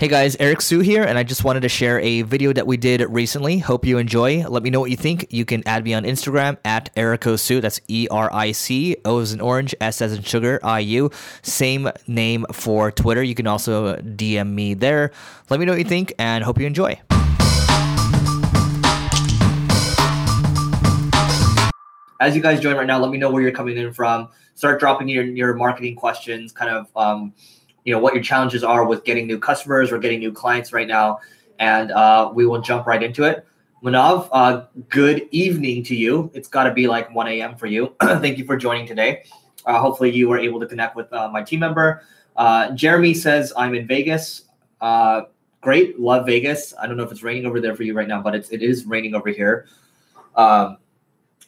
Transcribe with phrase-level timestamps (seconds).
[0.00, 2.76] Hey guys, Eric Siu here, and I just wanted to share a video that we
[2.76, 3.58] did recently.
[3.58, 4.46] Hope you enjoy.
[4.46, 5.26] Let me know what you think.
[5.30, 7.60] You can add me on Instagram at Erico Siu.
[7.60, 11.10] That's E R I C O as in orange, S as in sugar, I U.
[11.42, 13.24] Same name for Twitter.
[13.24, 15.10] You can also DM me there.
[15.50, 17.00] Let me know what you think, and hope you enjoy.
[22.20, 24.28] As you guys join right now, let me know where you're coming in from.
[24.54, 26.86] Start dropping your your marketing questions, kind of.
[26.94, 27.34] Um,
[27.84, 30.88] you know what your challenges are with getting new customers or getting new clients right
[30.88, 31.18] now,
[31.58, 33.46] and uh, we will jump right into it.
[33.82, 36.30] Manav, uh, good evening to you.
[36.34, 37.56] It's got to be like 1 a.m.
[37.56, 37.94] for you.
[38.02, 39.24] Thank you for joining today.
[39.64, 42.02] Uh, hopefully, you were able to connect with uh, my team member.
[42.36, 44.44] Uh, Jeremy says, I'm in Vegas.
[44.80, 45.22] Uh,
[45.60, 46.00] great.
[46.00, 46.74] Love Vegas.
[46.80, 48.62] I don't know if it's raining over there for you right now, but it's, it
[48.62, 49.66] is raining over here.
[50.34, 50.78] Um,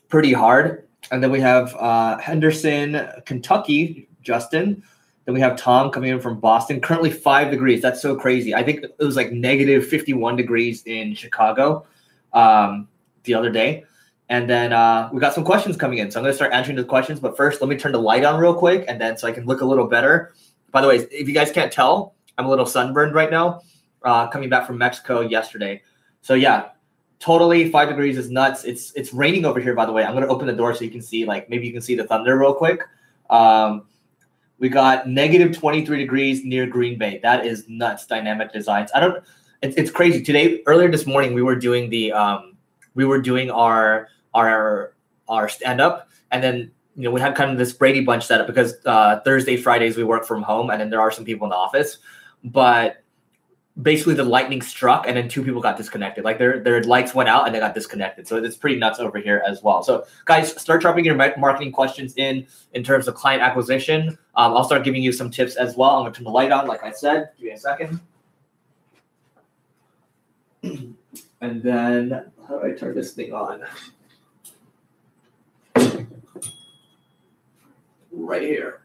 [0.08, 0.86] pretty hard.
[1.10, 1.72] And then we have
[2.20, 4.84] Henderson, Kentucky, Justin.
[5.24, 7.82] Then we have Tom coming in from Boston, currently five degrees.
[7.82, 8.54] That's so crazy.
[8.54, 11.86] I think it was like negative 51 degrees in Chicago
[12.32, 12.88] um,
[13.24, 13.84] the other day.
[14.28, 16.10] And then uh, we got some questions coming in.
[16.10, 17.20] So I'm going to start answering the questions.
[17.20, 18.84] But first, let me turn the light on real quick.
[18.88, 20.32] And then so I can look a little better.
[20.70, 23.62] By the way, if you guys can't tell, I'm a little sunburned right now,
[24.04, 25.82] uh, coming back from Mexico yesterday.
[26.22, 26.68] So yeah,
[27.18, 28.64] totally five degrees is nuts.
[28.64, 30.04] It's it's raining over here, by the way.
[30.04, 32.04] I'm gonna open the door so you can see, like maybe you can see the
[32.04, 32.80] thunder real quick.
[33.28, 33.86] Um,
[34.60, 37.18] we got negative 23 degrees near Green Bay.
[37.22, 38.06] That is nuts.
[38.06, 38.90] Dynamic designs.
[38.94, 39.24] I don't.
[39.62, 40.22] It's, it's crazy.
[40.22, 42.56] Today, earlier this morning, we were doing the um,
[42.94, 44.94] we were doing our our
[45.28, 48.46] our stand up, and then you know we had kind of this Brady Bunch setup
[48.46, 51.50] because uh, Thursday, Fridays we work from home, and then there are some people in
[51.50, 51.98] the office,
[52.44, 53.02] but
[53.82, 56.24] basically the lightning struck and then two people got disconnected.
[56.24, 58.26] Like their their lights went out and they got disconnected.
[58.26, 59.82] So it's pretty nuts over here as well.
[59.82, 64.18] So guys, start dropping your marketing questions in in terms of client acquisition.
[64.34, 65.96] Um, I'll start giving you some tips as well.
[65.96, 67.30] I'm gonna turn the light on, like I said.
[67.38, 68.00] Give me a second.
[71.42, 73.64] And then how do I turn this thing on?
[78.12, 78.82] Right here.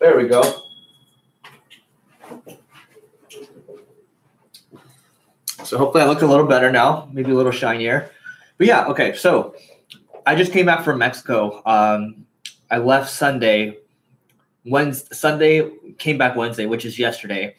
[0.00, 0.62] There we go.
[5.64, 8.10] So hopefully I look a little better now, maybe a little shinier.
[8.58, 9.14] But yeah, okay.
[9.14, 9.54] So
[10.26, 11.62] I just came back from Mexico.
[11.66, 12.26] Um,
[12.70, 13.78] I left Sunday.
[14.64, 17.54] Wednesday, Sunday came back Wednesday, which is yesterday.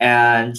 [0.00, 0.56] And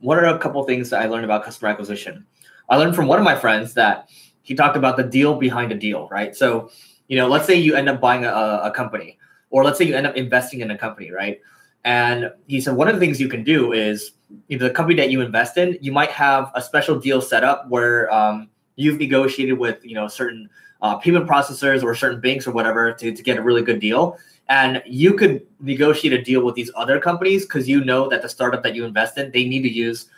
[0.00, 2.26] what are a couple things that I learned about customer acquisition?
[2.68, 4.08] I learned from one of my friends that
[4.42, 6.34] he talked about the deal behind a deal, right?
[6.34, 6.70] So,
[7.08, 8.30] you know, let's say you end up buying a,
[8.64, 9.18] a company,
[9.50, 11.40] or let's say you end up investing in a company, right?
[11.84, 14.12] And he said one of the things you can do is
[14.48, 17.44] you know, the company that you invest in, you might have a special deal set
[17.44, 20.48] up where um, you've negotiated with you know certain
[20.82, 24.18] uh, payment processors or certain banks or whatever to, to get a really good deal.
[24.48, 28.28] And you could negotiate a deal with these other companies because you know that the
[28.28, 30.10] startup that you invest in, they need to use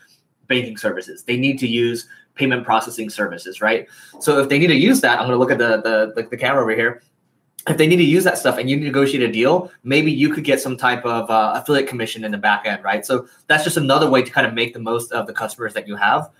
[0.49, 1.23] banking services.
[1.23, 3.87] They need to use payment processing services, right?
[4.21, 6.29] So if they need to use that, I'm going to look at the the, the,
[6.29, 7.03] the camera over here
[7.69, 10.45] if they need to use that stuff and you negotiate a deal, maybe you could
[10.45, 13.05] get some type of uh, affiliate commission in the back end, right?
[13.05, 15.89] So that's just another way to kind of make the most of the customers that
[15.89, 16.31] you have.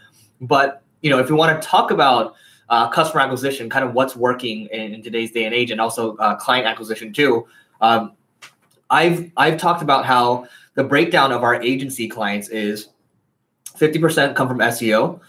[0.41, 2.35] But you know, if you want to talk about
[2.69, 6.17] uh, customer acquisition, kind of what's working in, in today's day and age, and also
[6.17, 7.47] uh, client acquisition too,
[7.81, 8.13] um,
[8.91, 12.89] I've I've talked about how the breakdown of our agency clients is
[13.77, 15.21] 50% come from SEO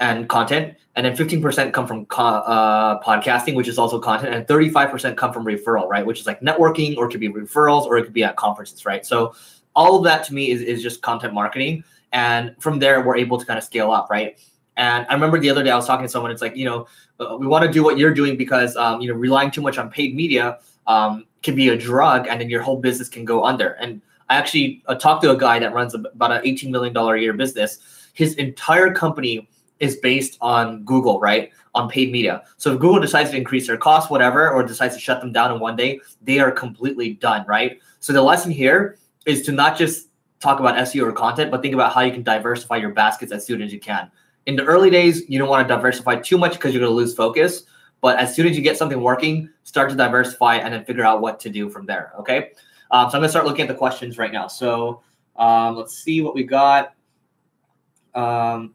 [0.00, 5.16] and content, and then 15% come from uh, podcasting, which is also content, and 35%
[5.16, 6.04] come from referral, right?
[6.04, 8.84] Which is like networking, or it could be referrals, or it could be at conferences,
[8.86, 9.04] right?
[9.04, 9.34] So
[9.76, 11.84] all of that to me is, is just content marketing.
[12.12, 14.38] And from there, we're able to kind of scale up, right?
[14.76, 16.30] And I remember the other day I was talking to someone.
[16.30, 16.86] It's like, you know,
[17.20, 19.76] uh, we want to do what you're doing because, um, you know, relying too much
[19.76, 23.44] on paid media um, can be a drug, and then your whole business can go
[23.44, 23.72] under.
[23.72, 24.00] And
[24.30, 27.34] I actually uh, talked to a guy that runs about an $18 million a year
[27.34, 28.08] business.
[28.14, 29.48] His entire company
[29.80, 31.50] is based on Google, right?
[31.74, 32.44] On paid media.
[32.58, 35.52] So if Google decides to increase their costs, whatever, or decides to shut them down
[35.52, 37.80] in one day, they are completely done, right?
[38.00, 40.08] So the lesson here is to not just
[40.40, 43.44] talk about SEO or content, but think about how you can diversify your baskets as
[43.44, 44.10] soon as you can.
[44.46, 46.96] In the early days, you don't want to diversify too much because you're going to
[46.96, 47.64] lose focus.
[48.00, 51.20] But as soon as you get something working, start to diversify and then figure out
[51.20, 52.12] what to do from there.
[52.18, 52.52] Okay.
[52.90, 54.48] Um, so I'm going to start looking at the questions right now.
[54.48, 55.02] So
[55.36, 56.94] um, let's see what we got.
[58.14, 58.74] Um,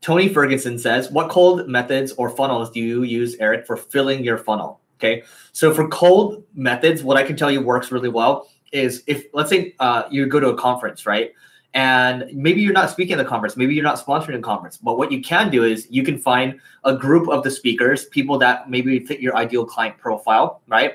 [0.00, 4.38] Tony Ferguson says, What cold methods or funnels do you use, Eric, for filling your
[4.38, 4.80] funnel?
[4.98, 5.22] Okay.
[5.52, 9.50] So for cold methods, what I can tell you works really well is if, let's
[9.50, 11.32] say, uh, you go to a conference, right?
[11.72, 14.98] And maybe you're not speaking at the conference, maybe you're not sponsoring a conference, but
[14.98, 18.68] what you can do is you can find a group of the speakers, people that
[18.68, 20.94] maybe fit your ideal client profile, right?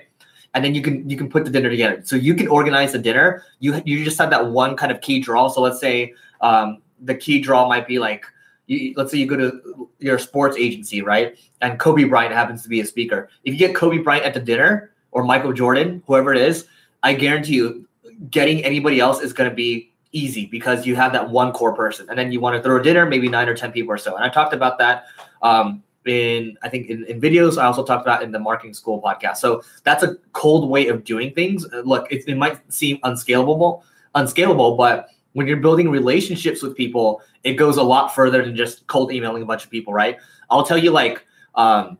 [0.56, 2.02] and then you can you can put the dinner together.
[2.06, 3.44] So you can organize the dinner.
[3.60, 5.50] You you just have that one kind of key draw.
[5.50, 8.26] So let's say um, the key draw might be like
[8.68, 11.38] you, let's say you go to your sports agency, right?
[11.62, 13.30] And Kobe Bryant happens to be a speaker.
[13.44, 16.68] If you get Kobe Bryant at the dinner or Michael Jordan, whoever it is,
[17.04, 17.88] I guarantee you,
[18.30, 22.08] getting anybody else is going to be easy because you have that one core person.
[22.10, 24.16] And then you want to throw a dinner, maybe nine or 10 people or so.
[24.16, 25.06] And I talked about that
[25.42, 27.58] um, in, I think, in, in videos.
[27.58, 29.38] I also talked about in the marketing school podcast.
[29.38, 31.66] So that's a cold way of doing things.
[31.84, 33.84] Look, it, it might seem unscalable,
[34.16, 38.86] unscalable, but when you're building relationships with people, it goes a lot further than just
[38.88, 40.18] cold emailing a bunch of people, right?
[40.50, 41.98] I'll tell you, like, um,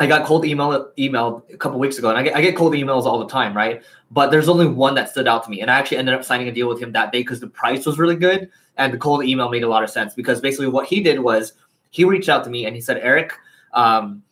[0.00, 2.74] I got cold email email a couple weeks ago, and I get, I get cold
[2.74, 3.82] emails all the time, right?
[4.10, 6.48] But there's only one that stood out to me, and I actually ended up signing
[6.48, 9.24] a deal with him that day because the price was really good, and the cold
[9.24, 11.52] email made a lot of sense because basically what he did was
[11.90, 13.32] he reached out to me and he said, Eric,
[13.72, 14.22] um,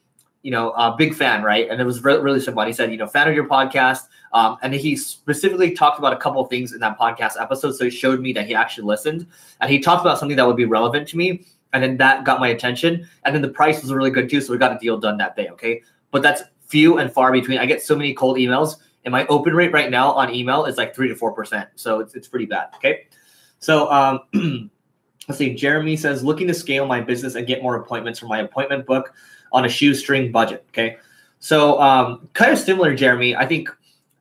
[0.43, 1.69] you know, a big fan, right?
[1.69, 2.65] And it was really, really simple.
[2.65, 4.03] He said, you know, fan of your podcast.
[4.33, 7.73] Um, and he specifically talked about a couple things in that podcast episode.
[7.73, 9.27] So he showed me that he actually listened
[9.61, 11.45] and he talked about something that would be relevant to me.
[11.73, 13.09] And then that got my attention.
[13.25, 14.41] And then the price was really good too.
[14.41, 15.49] So we got a deal done that day.
[15.51, 15.83] Okay.
[16.11, 17.59] But that's few and far between.
[17.59, 20.77] I get so many cold emails and my open rate right now on email is
[20.77, 21.67] like three to 4%.
[21.75, 22.69] So it's, it's pretty bad.
[22.77, 23.07] Okay.
[23.59, 24.21] So, um,
[25.29, 25.55] let's see.
[25.55, 29.13] Jeremy says, looking to scale my business and get more appointments for my appointment book
[29.53, 30.65] on a shoestring budget.
[30.71, 30.97] Okay.
[31.41, 33.37] So, um, kind of similar, Jeremy.
[33.37, 33.69] I think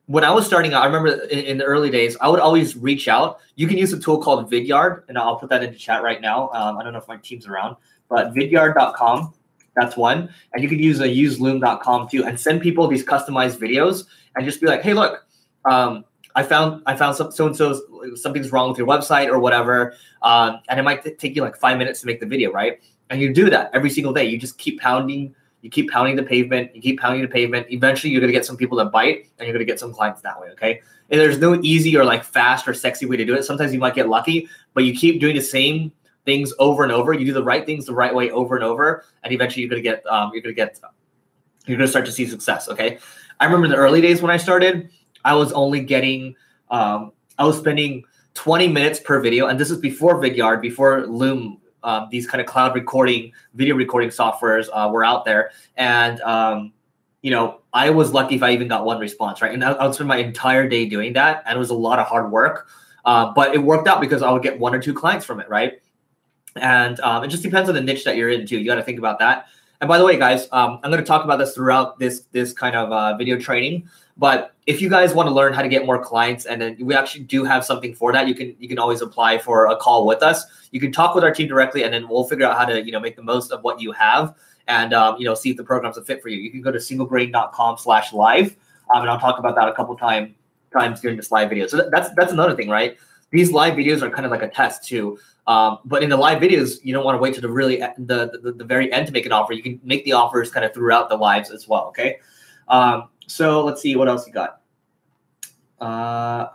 [0.06, 2.77] when I was starting out, I remember in, in, the early days, I would always
[2.77, 3.39] reach out.
[3.56, 6.50] You can use a tool called Vidyard, and I'll put that into chat right now.
[6.50, 7.75] Um, I don't know if my team's around,
[8.07, 9.33] but vidyard.com,
[9.75, 10.29] that's one.
[10.53, 14.62] And you can use a useloom.com too and send people these customized videos and just
[14.62, 15.25] be like, hey, look,
[15.65, 17.81] um, I found I found so and so
[18.15, 21.57] something's wrong with your website or whatever, um, and it might t- take you like
[21.57, 22.79] five minutes to make the video, right?
[23.09, 24.25] And you do that every single day.
[24.25, 27.68] You just keep pounding you keep pounding the pavement, you keep pounding the pavement.
[27.69, 29.94] Eventually, you're going to get some people that bite and you're going to get some
[29.94, 30.50] clients that way.
[30.51, 30.81] Okay.
[31.09, 33.44] And there's no easy or like fast or sexy way to do it.
[33.44, 35.92] Sometimes you might get lucky, but you keep doing the same
[36.25, 37.13] things over and over.
[37.13, 39.04] You do the right things the right way over and over.
[39.24, 40.80] And eventually, you're going to get, um, you're going to get,
[41.65, 42.69] you're going to start to see success.
[42.69, 43.00] Okay.
[43.39, 44.89] I remember in the early days when I started,
[45.25, 46.36] I was only getting,
[46.69, 48.03] um, I was spending
[48.36, 49.48] 20 minutes per video.
[49.48, 54.10] And this is before Vidyard, before Loom um, these kind of cloud recording, video recording
[54.10, 56.74] softwares uh, were out there, and um,
[57.22, 59.54] you know, I was lucky if I even got one response, right?
[59.54, 62.07] And I, would spend my entire day doing that, and it was a lot of
[62.07, 62.68] hard work,
[63.06, 65.50] uh, but it worked out because I would get one or two clients from it,
[65.50, 65.81] right?
[66.56, 68.57] And um, it just depends on the niche that you're into.
[68.57, 69.48] You got to think about that.
[69.80, 72.51] And by the way, guys, um, I'm going to talk about this throughout this this
[72.54, 73.88] kind of uh, video training.
[74.18, 76.93] But if you guys want to learn how to get more clients, and then we
[76.93, 80.05] actually do have something for that, you can you can always apply for a call
[80.05, 80.45] with us.
[80.71, 82.91] You can talk with our team directly, and then we'll figure out how to you
[82.91, 84.35] know make the most of what you have,
[84.67, 86.37] and um, you know see if the program's a fit for you.
[86.37, 88.55] You can go to singlegrain.com slash live
[88.93, 90.35] um, and I'll talk about that a couple time
[90.71, 91.67] times during this live video.
[91.67, 92.97] So that's that's another thing, right?
[93.31, 95.19] These live videos are kind of like a test too.
[95.47, 98.39] Um, but in the live videos, you don't want to wait to the really the,
[98.41, 99.53] the the very end to make an offer.
[99.53, 101.85] You can make the offers kind of throughout the lives as well.
[101.87, 102.17] Okay.
[102.67, 104.56] Um, so let's see what else you got.
[105.79, 106.47] Uh,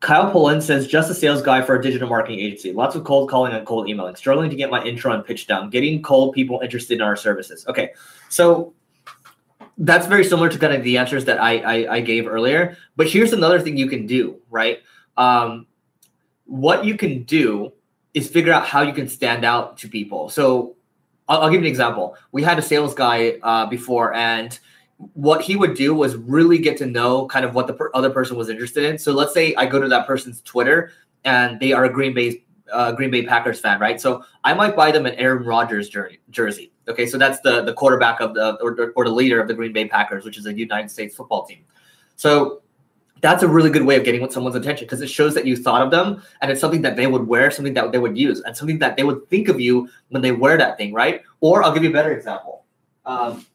[0.00, 2.72] Kyle Pullen says, just a sales guy for a digital marketing agency.
[2.72, 4.16] Lots of cold calling and cold emailing.
[4.16, 5.68] Struggling to get my intro and pitch down.
[5.68, 7.66] Getting cold people interested in our services.
[7.68, 7.92] Okay,
[8.30, 8.72] so
[9.76, 12.78] that's very similar to kind of the answers that I I, I gave earlier.
[12.96, 14.40] But here's another thing you can do.
[14.50, 14.78] Right,
[15.18, 15.66] um,
[16.46, 17.72] what you can do
[18.14, 20.30] is figure out how you can stand out to people.
[20.30, 20.76] So
[21.28, 22.16] I'll, I'll give you an example.
[22.32, 24.58] We had a sales guy uh, before, and
[25.14, 28.10] what he would do was really get to know kind of what the per- other
[28.10, 28.98] person was interested in.
[28.98, 30.92] So let's say I go to that person's Twitter
[31.24, 34.00] and they are a Green Bay uh, Green Bay Packers fan, right?
[34.00, 36.72] So I might buy them an Aaron Rodgers jersey.
[36.88, 39.72] Okay, so that's the the quarterback of the or, or the leader of the Green
[39.72, 41.64] Bay Packers, which is a United States football team.
[42.16, 42.62] So
[43.20, 45.82] that's a really good way of getting someone's attention because it shows that you thought
[45.82, 48.56] of them and it's something that they would wear, something that they would use, and
[48.56, 51.22] something that they would think of you when they wear that thing, right?
[51.40, 52.64] Or I'll give you a better example.
[53.04, 53.46] Um,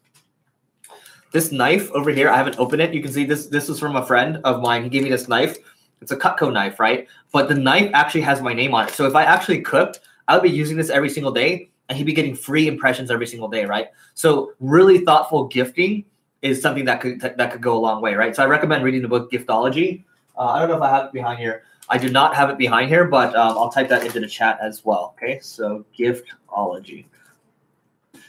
[1.32, 2.94] this knife over here, I haven't opened it.
[2.94, 3.46] You can see this.
[3.46, 4.84] This was from a friend of mine.
[4.84, 5.56] He gave me this knife.
[6.00, 7.08] It's a Cutco knife, right?
[7.32, 8.94] But the knife actually has my name on it.
[8.94, 12.04] So if I actually cooked, I would be using this every single day, and he'd
[12.04, 13.88] be getting free impressions every single day, right?
[14.14, 16.04] So really thoughtful gifting
[16.42, 18.34] is something that could that could go a long way, right?
[18.34, 20.04] So I recommend reading the book Giftology.
[20.36, 21.62] Uh, I don't know if I have it behind here.
[21.88, 24.58] I do not have it behind here, but um, I'll type that into the chat
[24.60, 25.14] as well.
[25.16, 27.06] Okay, so Giftology.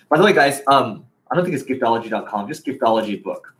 [0.09, 3.53] By the way, guys, um, I don't think it's giftology.com, just giftology book.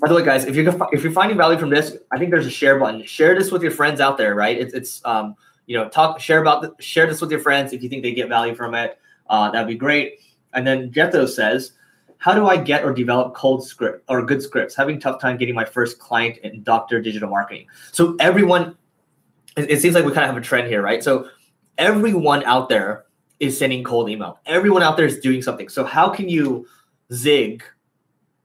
[0.00, 2.46] By the way, guys, if you're if you're finding value from this, I think there's
[2.46, 3.04] a share button.
[3.04, 4.56] Share this with your friends out there, right?
[4.56, 5.34] It's it's um
[5.66, 8.14] you know talk share about the, share this with your friends if you think they
[8.14, 8.98] get value from it.
[9.28, 10.20] Uh, that'd be great.
[10.54, 11.72] And then Jetho says,
[12.20, 14.74] how do I get or develop cold script or good scripts?
[14.74, 17.66] Having tough time getting my first client in doctor digital marketing.
[17.92, 18.76] So everyone,
[19.56, 21.02] it, it seems like we kind of have a trend here, right?
[21.02, 21.28] So
[21.78, 23.06] everyone out there
[23.38, 24.38] is sending cold email.
[24.44, 25.68] Everyone out there is doing something.
[25.68, 26.66] So how can you
[27.12, 27.62] zig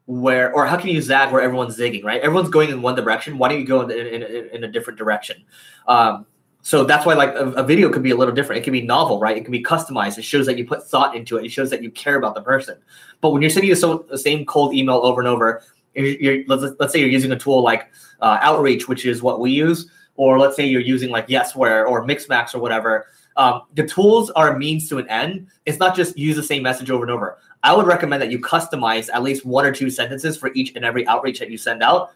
[0.05, 2.21] where, or how can you zag where everyone's zigging, right?
[2.21, 3.37] Everyone's going in one direction.
[3.37, 5.43] Why don't you go in, in, in, in a different direction?
[5.87, 6.25] Um,
[6.61, 8.61] so that's why like a, a, video could be a little different.
[8.61, 9.37] It can be novel, right?
[9.37, 10.17] It can be customized.
[10.17, 11.45] It shows that you put thought into it.
[11.45, 12.77] It shows that you care about the person.
[13.21, 15.61] But when you're sending the, so, the same cold email over and over,
[15.93, 19.39] you're, you're, let's, let's say you're using a tool like uh, Outreach, which is what
[19.39, 23.07] we use, or let's say you're using like Yesware or Mixmax or whatever.
[23.37, 25.47] Um, the tools are a means to an end.
[25.65, 27.37] It's not just use the same message over and over.
[27.65, 30.85] I would recommend that you customize at least one or two sentences for each and
[30.85, 32.11] every outreach that you send out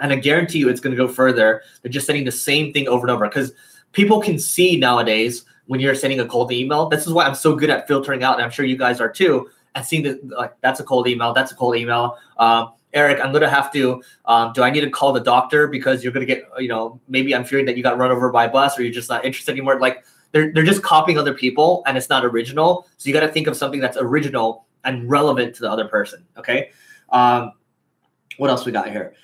[0.00, 2.88] and I guarantee you it's going to go further than just sending the same thing
[2.88, 3.52] over and over because
[3.92, 6.88] people can see nowadays when you're sending a cold email.
[6.88, 9.08] This is why I'm so good at filtering out, and I'm sure you guys are
[9.08, 12.18] too, and seeing that like that's a cold email, that's a cold email.
[12.38, 14.02] Um, Eric, I'm gonna have to.
[14.24, 17.34] Um, do I need to call the doctor because you're gonna get, you know, maybe
[17.34, 19.52] I'm fearing that you got run over by a bus or you're just not interested
[19.52, 19.80] anymore.
[19.80, 20.04] Like
[20.34, 22.88] they're they're just copying other people and it's not original.
[22.98, 26.26] So you got to think of something that's original and relevant to the other person.
[26.36, 26.70] Okay.
[27.10, 27.52] Um,
[28.36, 29.14] what else we got here?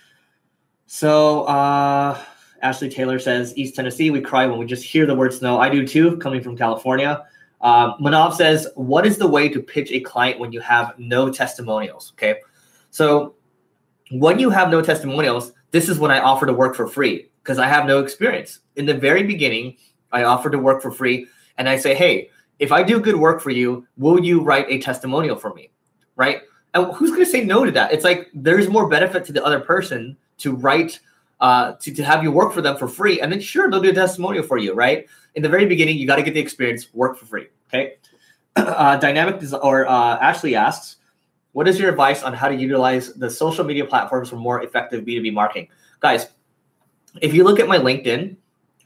[0.86, 2.16] So uh,
[2.62, 5.58] Ashley Taylor says, East Tennessee, we cry when we just hear the word snow.
[5.58, 7.26] I do too, coming from California.
[7.60, 11.28] Um, Manav says, what is the way to pitch a client when you have no
[11.28, 12.12] testimonials?
[12.14, 12.36] Okay.
[12.90, 13.34] So
[14.12, 17.58] when you have no testimonials, this is when I offer to work for free because
[17.58, 18.60] I have no experience.
[18.76, 19.76] In the very beginning,
[20.12, 21.26] I offer to work for free
[21.58, 24.78] and I say, hey, if I do good work for you, will you write a
[24.78, 25.70] testimonial for me?
[26.16, 26.42] Right.
[26.74, 27.92] And who's going to say no to that?
[27.92, 31.00] It's like there's more benefit to the other person to write
[31.40, 33.90] uh, to, to have you work for them for free and then sure they'll do
[33.90, 36.92] a testimonial for you right in the very beginning you got to get the experience
[36.92, 37.94] work for free okay
[38.56, 40.96] uh, dynamic or uh, ashley asks
[41.52, 45.04] what is your advice on how to utilize the social media platforms for more effective
[45.04, 45.66] b2b marketing
[46.00, 46.28] guys
[47.22, 48.36] if you look at my linkedin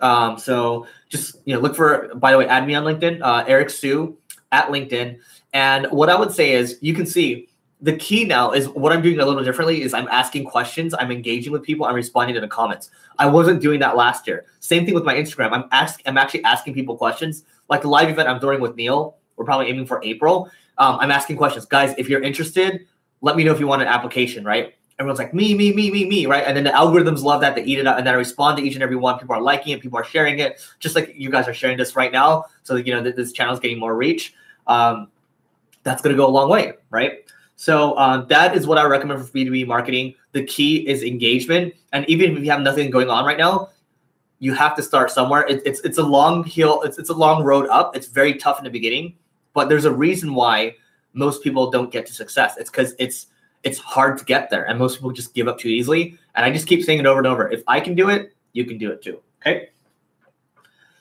[0.01, 3.45] um, so just you know look for by the way add me on linkedin uh,
[3.47, 4.17] eric siu
[4.53, 5.19] at linkedin
[5.53, 7.49] and what i would say is you can see
[7.85, 11.11] the key now is what I'm doing a little differently is I'm asking questions, I'm
[11.11, 12.91] engaging with people, I'm responding to the comments.
[13.19, 14.47] I wasn't doing that last year.
[14.61, 15.53] Same thing with my Instagram.
[15.53, 17.45] I'm ask I'm actually asking people questions.
[17.69, 20.51] Like the live event I'm doing with Neil, we're probably aiming for April.
[20.79, 21.95] Um, I'm asking questions, guys.
[21.99, 22.87] If you're interested,
[23.21, 24.45] let me know if you want an application.
[24.45, 24.75] Right?
[24.99, 26.27] Everyone's like me, me, me, me, me.
[26.27, 26.45] Right?
[26.47, 27.55] And then the algorithms love that.
[27.55, 29.19] They eat it up, and then I respond to each and every one.
[29.19, 29.81] People are liking it.
[29.81, 32.45] People are sharing it, just like you guys are sharing this right now.
[32.63, 34.35] So you know that this channel is getting more reach.
[34.67, 35.09] Um,
[35.83, 37.25] that's going to go a long way, right?
[37.57, 40.15] So um, that is what I recommend for B2B marketing.
[40.33, 41.75] The key is engagement.
[41.93, 43.71] And even if you have nothing going on right now,
[44.41, 45.47] you have to start somewhere.
[45.47, 47.97] It, it's it's a long hill, it's, it's a long road up.
[47.97, 49.17] It's very tough in the beginning,
[49.53, 50.75] but there's a reason why
[51.13, 52.57] most people don't get to success.
[52.59, 53.29] It's because it's
[53.65, 56.19] it's hard to get there, and most people just give up too easily.
[56.35, 57.51] And I just keep saying it over and over.
[57.51, 59.21] If I can do it, you can do it too.
[59.41, 59.71] Okay.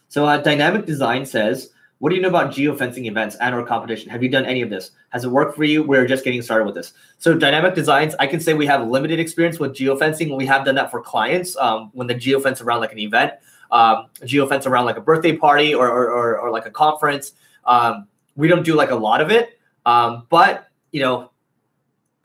[0.09, 1.69] So uh, dynamic design says
[2.03, 4.09] what do you know about geofencing events and or competition?
[4.09, 4.91] Have you done any of this?
[5.11, 5.83] Has it worked for you?
[5.83, 6.91] We're just getting started with this.
[7.17, 10.35] So dynamic designs, I can say we have limited experience with geofencing.
[10.35, 13.31] We have done that for clients um, when the geofence around like an event,
[13.71, 17.35] um, geofence around like a birthday party or, or, or, or like a conference.
[17.63, 21.31] Um, we don't do like a lot of it, um, but you know,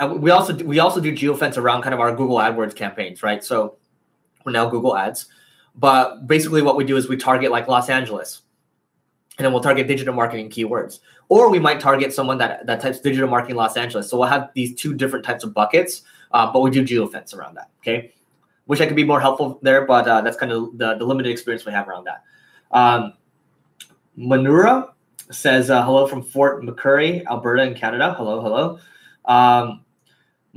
[0.07, 3.43] we also do, we also do geofence around kind of our Google AdWords campaigns, right?
[3.43, 3.76] So
[4.45, 5.26] we're now Google Ads,
[5.75, 8.43] but basically what we do is we target like Los Angeles,
[9.38, 11.00] and then we'll target digital marketing keywords.
[11.28, 14.09] Or we might target someone that, that types digital marketing Los Angeles.
[14.09, 16.02] So we'll have these two different types of buckets,
[16.33, 17.71] uh, but we do geofence around that.
[17.81, 18.14] Okay.
[18.67, 21.31] Wish I could be more helpful there, but uh, that's kind of the, the limited
[21.31, 22.23] experience we have around that.
[22.71, 23.14] Um,
[24.19, 24.90] Manura
[25.31, 28.14] says uh, hello from Fort McMurray, Alberta, in Canada.
[28.17, 28.78] Hello, hello.
[29.25, 29.85] Um,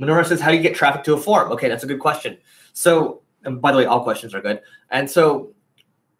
[0.02, 1.52] Manura says, how do you get traffic to a form?
[1.52, 2.38] Okay, that's a good question.
[2.72, 4.60] So, and by the way, all questions are good.
[4.90, 5.54] And so,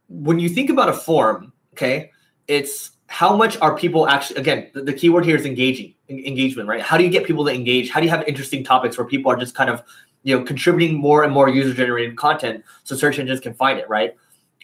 [0.08, 2.10] when you think about a form, okay,
[2.46, 6.80] it's how much are people actually again the, the keyword here is engaging engagement right
[6.80, 9.30] how do you get people to engage how do you have interesting topics where people
[9.30, 9.82] are just kind of
[10.22, 13.86] you know contributing more and more user generated content so search engines can find it
[13.86, 14.16] right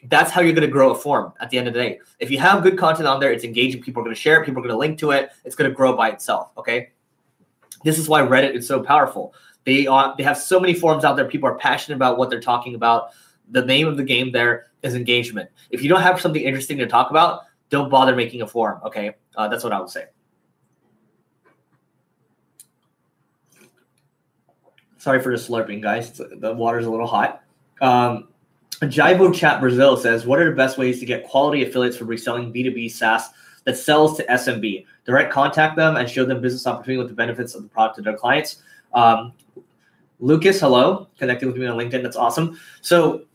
[0.04, 2.30] that's how you're going to grow a form at the end of the day if
[2.30, 4.60] you have good content on there it's engaging people are going to share it people
[4.60, 6.88] are going to link to it it's going to grow by itself okay
[7.84, 11.16] this is why reddit is so powerful they are they have so many forums out
[11.16, 13.10] there people are passionate about what they're talking about
[13.50, 16.86] the name of the game there is engagement if you don't have something interesting to
[16.86, 18.80] talk about don't bother making a forum.
[18.84, 20.06] Okay, uh, that's what I would say.
[24.96, 26.12] Sorry for the slurping, guys.
[26.12, 27.42] The water's a little hot.
[27.80, 28.28] Um,
[28.80, 32.52] Jivo Chat Brazil says, "What are the best ways to get quality affiliates for reselling
[32.52, 33.28] B2B SaaS
[33.68, 34.86] that sells to SMB.
[35.04, 38.02] Direct contact them and show them business opportunity with the benefits of the product to
[38.02, 38.62] their clients.
[38.94, 39.34] Um,
[40.20, 42.02] Lucas, hello, connecting with me on LinkedIn.
[42.02, 42.58] That's awesome.
[42.80, 43.26] So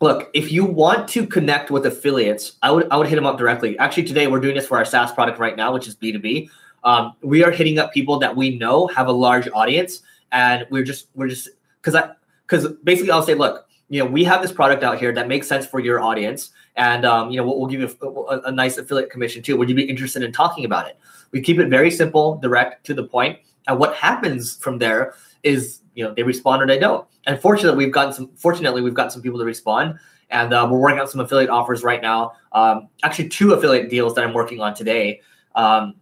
[0.00, 3.36] look, if you want to connect with affiliates, I would I would hit them up
[3.36, 3.78] directly.
[3.78, 6.48] Actually, today we're doing this for our SaaS product right now, which is B2B.
[6.82, 10.00] Um, we are hitting up people that we know have a large audience,
[10.32, 11.50] and we're just we're just
[11.82, 12.12] because I
[12.46, 15.46] because basically I'll say, look, you know, we have this product out here that makes
[15.46, 18.76] sense for your audience, and um, you know, we'll, we'll give you a, a, nice
[18.76, 19.56] affiliate commission too.
[19.56, 20.98] Would you be interested in talking about it?
[21.32, 23.38] We keep it very simple, direct, to the point.
[23.66, 27.06] and what happens from there is you know they respond or they don't.
[27.26, 28.30] And fortunately, we've gotten some.
[28.36, 29.98] Fortunately, we've got some people to respond,
[30.30, 32.32] and uh, we're working on some affiliate offers right now.
[32.52, 35.22] Um, actually, two affiliate deals that I'm working on today,
[35.54, 35.94] um,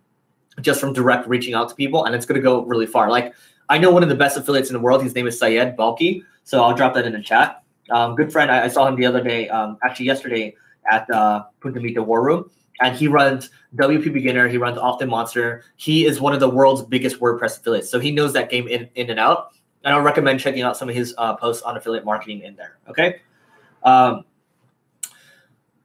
[0.61, 3.11] just from direct reaching out to people, and it's going to go really far.
[3.11, 3.33] Like
[3.69, 5.03] I know one of the best affiliates in the world.
[5.03, 6.23] His name is Syed Balkhi.
[6.43, 7.63] So I'll drop that in the chat.
[7.91, 8.51] Um, good friend.
[8.51, 10.55] I, I, saw him the other day, um, actually yesterday
[10.91, 12.51] at uh, Punta Mita War Room,
[12.81, 14.49] and he runs WP Beginner.
[14.49, 15.63] He runs OptinMonster.
[15.77, 18.89] He is one of the world's biggest WordPress affiliates, so he knows that game in,
[18.95, 19.53] in and out.
[19.85, 22.79] And I recommend checking out some of his uh, posts on affiliate marketing in there.
[22.89, 23.21] Okay.
[23.83, 24.25] Um,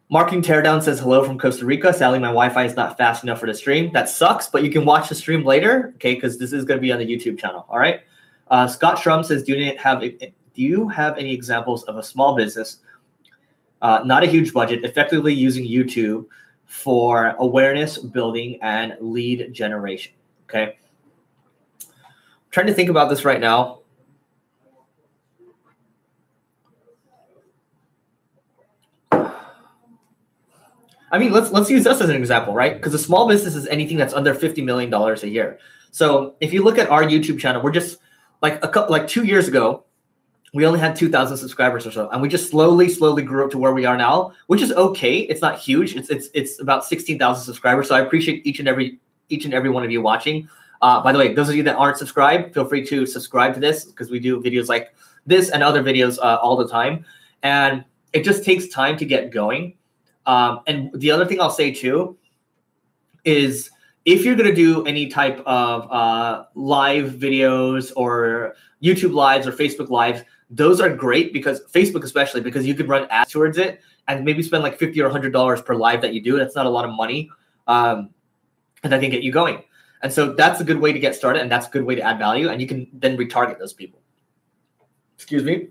[0.09, 1.93] Teardown says hello from Costa Rica.
[1.93, 3.91] Sadly, my Wi-Fi is not fast enough for the stream.
[3.93, 6.15] That sucks, but you can watch the stream later, okay?
[6.15, 7.65] Because this is going to be on the YouTube channel.
[7.69, 8.01] All right.
[8.49, 12.35] Uh, Scott Shrum says, "Do you have do you have any examples of a small
[12.35, 12.77] business,
[13.81, 16.25] uh, not a huge budget, effectively using YouTube
[16.65, 20.13] for awareness building and lead generation?"
[20.49, 20.77] Okay.
[21.83, 23.79] I'm trying to think about this right now.
[31.11, 32.75] I mean, let's let's use us as an example, right?
[32.75, 35.59] Because a small business is anything that's under fifty million dollars a year.
[35.91, 37.97] So if you look at our YouTube channel, we're just
[38.41, 39.85] like a couple, like two years ago,
[40.53, 43.51] we only had two thousand subscribers or so, and we just slowly, slowly grew up
[43.51, 45.19] to where we are now, which is okay.
[45.19, 45.95] It's not huge.
[45.95, 47.87] It's it's it's about sixteen thousand subscribers.
[47.87, 50.49] So I appreciate each and every each and every one of you watching.
[50.81, 53.59] Uh, by the way, those of you that aren't subscribed, feel free to subscribe to
[53.59, 57.05] this because we do videos like this and other videos uh, all the time,
[57.43, 59.75] and it just takes time to get going.
[60.25, 62.17] Um, and the other thing I'll say too
[63.25, 63.69] is
[64.05, 69.51] if you're going to do any type of uh, live videos or YouTube lives or
[69.51, 73.81] Facebook lives, those are great because Facebook, especially because you could run ads towards it
[74.07, 76.37] and maybe spend like 50 or $100 per live that you do.
[76.37, 77.29] That's not a lot of money.
[77.67, 78.09] Um,
[78.83, 79.63] and that can get you going.
[80.01, 82.01] And so that's a good way to get started and that's a good way to
[82.01, 82.49] add value.
[82.49, 84.01] And you can then retarget those people.
[85.15, 85.67] Excuse me.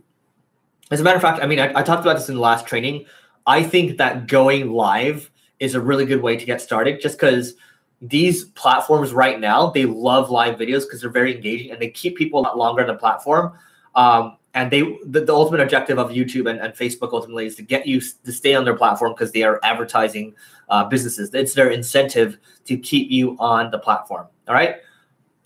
[0.90, 2.66] As a matter of fact, I mean, I, I talked about this in the last
[2.66, 3.06] training.
[3.46, 7.54] I think that going live is a really good way to get started just because
[8.00, 12.16] these platforms right now, they love live videos because they're very engaging and they keep
[12.16, 13.52] people a lot longer on the platform.
[13.94, 17.62] Um, and they the, the, ultimate objective of YouTube and, and, Facebook ultimately is to
[17.62, 20.34] get you to stay on their platform because they are advertising
[20.70, 21.32] uh, businesses.
[21.34, 24.26] It's their incentive to keep you on the platform.
[24.48, 24.76] All right.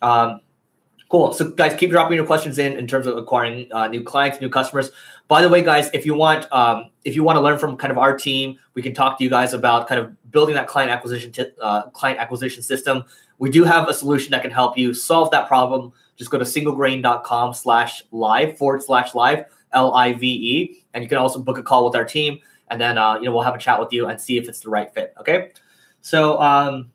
[0.01, 0.41] Um,
[1.13, 1.35] Cool.
[1.35, 4.49] So guys, keep dropping your questions in in terms of acquiring uh, new clients, new
[4.49, 4.93] customers.
[5.33, 7.91] By the way, guys, if you want um, if you want to learn from kind
[7.91, 10.91] of our team, we can talk to you guys about kind of building that client
[10.91, 13.03] acquisition t- uh, client acquisition system.
[13.39, 15.95] We do have a solution that can help you solve that problem.
[16.17, 21.09] Just go to singlegrain.com slash live forward slash live L I V E, and you
[21.09, 23.55] can also book a call with our team, and then uh, you know we'll have
[23.55, 25.15] a chat with you and see if it's the right fit.
[25.19, 25.53] Okay.
[26.03, 26.91] So um,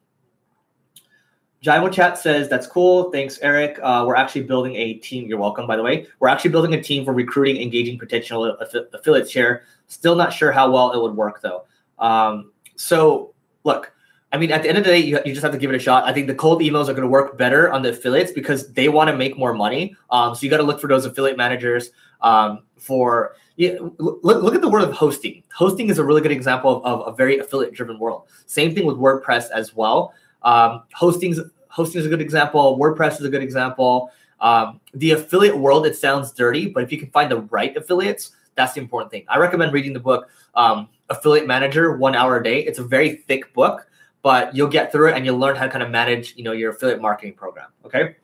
[1.67, 3.11] Jivo Chat says that's cool.
[3.11, 3.77] Thanks, Eric.
[3.83, 5.27] Uh, we're actually building a team.
[5.27, 6.07] You're welcome, by the way.
[6.19, 9.63] We're actually building a team for recruiting, engaging potential aff- affiliates here.
[9.87, 11.65] Still not sure how well it would work though.
[11.99, 13.33] Um, so
[13.65, 13.91] look,
[14.31, 15.75] I mean, at the end of the day, you, you just have to give it
[15.75, 16.05] a shot.
[16.05, 18.87] I think the cold emails are going to work better on the affiliates because they
[18.87, 19.93] want to make more money.
[20.09, 23.35] Um, so you got to look for those affiliate managers um, for.
[23.57, 25.43] Look, look at the world of hosting.
[25.53, 28.27] Hosting is a really good example of, of a very affiliate driven world.
[28.45, 30.13] Same thing with WordPress as well.
[30.43, 31.39] Um, hosting's
[31.77, 32.77] hosting is a good example.
[32.79, 34.11] WordPress is a good example.
[34.41, 38.31] Um, the affiliate world, it sounds dirty, but if you can find the right affiliates,
[38.55, 39.25] that's the important thing.
[39.29, 42.61] I recommend reading the book um, Affiliate Manager, One Hour a Day.
[42.65, 43.87] It's a very thick book,
[44.23, 46.51] but you'll get through it and you'll learn how to kind of manage, you know,
[46.51, 47.67] your affiliate marketing program.
[47.85, 48.15] Okay.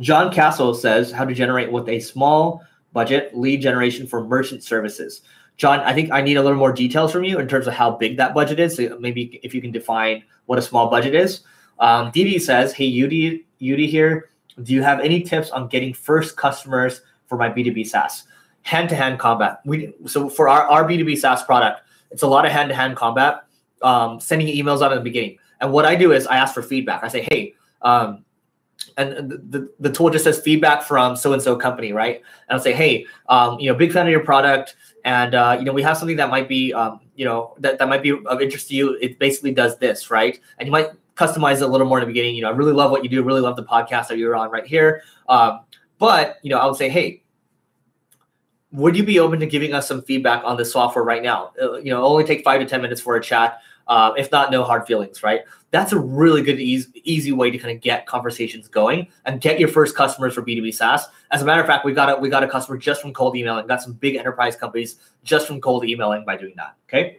[0.00, 2.62] John Castle says how to generate with a small
[2.92, 5.22] budget lead generation for merchant services.
[5.56, 7.92] John, I think I need a little more details from you in terms of how
[7.92, 8.76] big that budget is.
[8.76, 11.40] So maybe if you can define what a small budget is.
[11.78, 14.30] Um, says, "Hey, Yudi, Yudi here.
[14.62, 18.24] Do you have any tips on getting first customers for my B2B SaaS?
[18.62, 19.60] Hand-to-hand combat.
[19.64, 23.44] We so for our, our B2B SaaS product, it's a lot of hand-to-hand combat.
[23.82, 25.36] Um, sending emails out at the beginning.
[25.60, 27.04] And what I do is I ask for feedback.
[27.04, 28.24] I say, hey, um,
[28.96, 32.16] and the, the, the tool just says feedback from so and so company, right?
[32.48, 35.64] And I'll say, hey, um, you know, big fan of your product, and uh, you
[35.64, 38.40] know, we have something that might be, um, you know, that, that might be of
[38.40, 38.94] interest to you.
[39.02, 40.38] It basically does this, right?
[40.58, 42.34] And you might customize it a little more in the beginning.
[42.34, 43.22] You know, I really love what you do.
[43.22, 45.02] Really love the podcast that you're on right here.
[45.28, 45.60] Um,
[45.98, 47.22] but you know, I would say, hey,
[48.72, 51.52] would you be open to giving us some feedback on the software right now?
[51.60, 53.60] Uh, you know, only take five to ten minutes for a chat.
[53.86, 55.42] Uh, if not, no hard feelings, right?
[55.70, 59.60] That's a really good, easy, easy way to kind of get conversations going and get
[59.60, 61.06] your first customers for B2B SaaS.
[61.30, 63.36] As a matter of fact, we got a, we got a customer just from cold
[63.36, 66.76] emailing, got some big enterprise companies just from cold emailing by doing that.
[66.88, 67.18] Okay.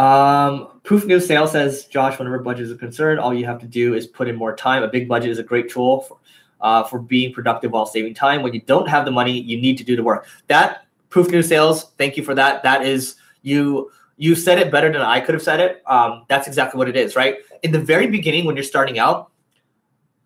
[0.00, 3.92] Um, Proof New Sales says, Josh, whenever budgets are concerned, all you have to do
[3.92, 4.82] is put in more time.
[4.82, 6.16] A big budget is a great tool for,
[6.62, 8.42] uh, for being productive while saving time.
[8.42, 10.26] When you don't have the money, you need to do the work.
[10.46, 12.62] That Proof New Sales, thank you for that.
[12.62, 15.82] That is you you said it better than I could have said it.
[15.86, 17.36] Um, that's exactly what it is, right?
[17.62, 19.30] In the very beginning, when you're starting out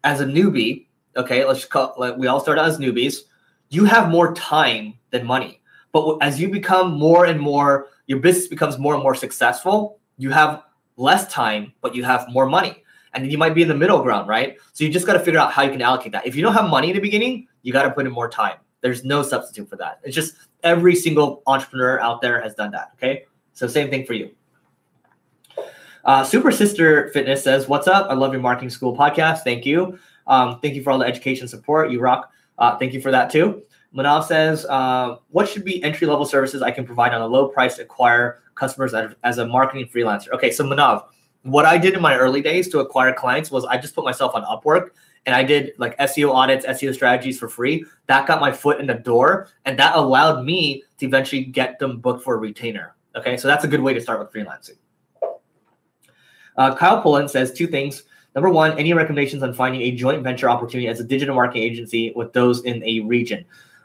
[0.02, 3.22] as a newbie, okay, let's call like we all start out as newbies.
[3.70, 5.60] You have more time than money,
[5.92, 9.98] but as you become more and more, your business becomes more and more successful.
[10.18, 10.62] You have
[10.96, 12.82] less time, but you have more money,
[13.14, 14.56] and you might be in the middle ground, right?
[14.72, 16.26] So you just got to figure out how you can allocate that.
[16.26, 18.56] If you don't have money in the beginning, you got to put in more time.
[18.80, 20.00] There's no substitute for that.
[20.02, 22.90] It's just every single entrepreneur out there has done that.
[22.94, 23.24] Okay.
[23.54, 24.30] So same thing for you.
[26.04, 28.10] Uh, Super Sister Fitness says, "What's up?
[28.10, 29.38] I love your marketing school podcast.
[29.38, 29.98] Thank you.
[30.26, 31.90] Um, thank you for all the education support.
[31.90, 32.30] You rock.
[32.58, 33.62] Uh, thank you for that too."
[33.94, 37.48] Manav says, uh, "What should be entry level services I can provide on a low
[37.48, 41.04] price to acquire customers as, a marketing freelancer?" Okay, so Manav,
[41.42, 44.34] what I did in my early days to acquire clients was I just put myself
[44.34, 44.90] on Upwork
[45.26, 47.84] and I did like SEO audits, SEO strategies for free.
[48.06, 51.98] That got my foot in the door, and that allowed me to eventually get them
[51.98, 52.94] booked for a retainer.
[53.16, 54.76] Okay, so that's a good way to start with freelancing.
[56.56, 58.04] Uh, Kyle Pullen says two things.
[58.34, 62.12] Number one, any recommendations on finding a joint venture opportunity as a digital marketing agency
[62.16, 63.44] with those in a region?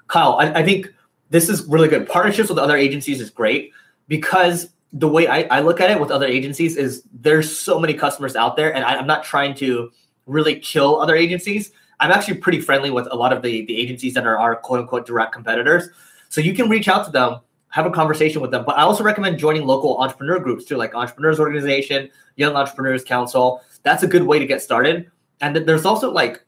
[0.09, 0.93] Kyle, I, I think
[1.29, 2.07] this is really good.
[2.07, 3.71] Partnerships with other agencies is great
[4.07, 7.93] because the way I, I look at it with other agencies is there's so many
[7.93, 9.91] customers out there, and I, I'm not trying to
[10.25, 11.71] really kill other agencies.
[11.99, 14.81] I'm actually pretty friendly with a lot of the, the agencies that are our quote
[14.81, 15.89] unquote direct competitors.
[16.29, 18.65] So you can reach out to them have a conversation with them.
[18.65, 23.61] But I also recommend joining local entrepreneur groups too, like Entrepreneurs Organization, Young Entrepreneurs Council.
[23.83, 25.09] That's a good way to get started.
[25.41, 26.43] And there's also like,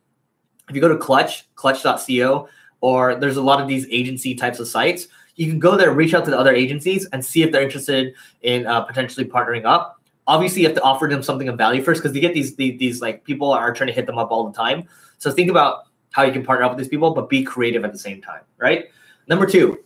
[0.70, 2.50] if you go to Clutch, clutch.co,
[2.82, 6.14] or there's a lot of these agency types of sites, you can go there, reach
[6.14, 10.02] out to the other agencies, and see if they're interested in uh, potentially partnering up.
[10.28, 12.78] Obviously, you have to offer them something of value first because they get these, these
[12.78, 14.84] these like people are trying to hit them up all the time.
[15.18, 17.92] So think about how you can partner up with these people, but be creative at
[17.92, 18.86] the same time, right?
[19.28, 19.80] Number two,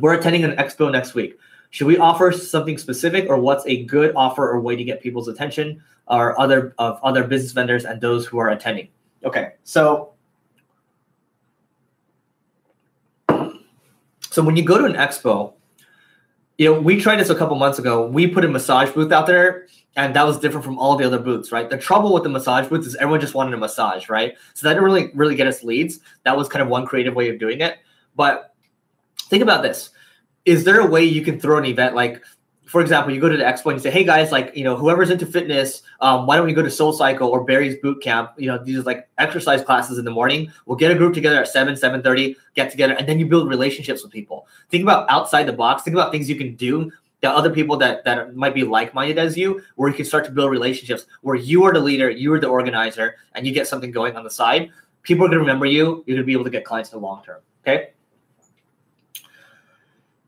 [0.00, 1.38] we're attending an expo next week.
[1.70, 5.28] Should we offer something specific, or what's a good offer or way to get people's
[5.28, 8.88] attention, or other of other business vendors and those who are attending?
[9.24, 10.13] Okay, so
[14.34, 15.52] so when you go to an expo,
[16.58, 18.04] you know we tried this a couple months ago.
[18.04, 21.20] We put a massage booth out there, and that was different from all the other
[21.20, 21.70] booths, right?
[21.70, 24.34] The trouble with the massage booth is everyone just wanted a massage, right?
[24.54, 26.00] So that didn't really really get us leads.
[26.24, 27.78] That was kind of one creative way of doing it,
[28.16, 28.54] but
[29.28, 29.90] think about this.
[30.44, 32.22] Is there a way you can throw an event like,
[32.66, 34.76] for example, you go to the expo and you say, "Hey guys, like you know,
[34.76, 38.32] whoever's into fitness, um, why don't we go to Soul Cycle or Barry's Boot Camp?
[38.36, 40.50] You know, these are like exercise classes in the morning.
[40.66, 43.48] We'll get a group together at seven, seven thirty, get together, and then you build
[43.48, 44.46] relationships with people.
[44.70, 45.82] Think about outside the box.
[45.82, 49.36] Think about things you can do that other people that that might be like-minded as
[49.36, 52.40] you, where you can start to build relationships, where you are the leader, you are
[52.40, 54.70] the organizer, and you get something going on the side.
[55.02, 56.04] People are going to remember you.
[56.06, 57.40] You're going to be able to get clients in the long term.
[57.66, 57.90] Okay.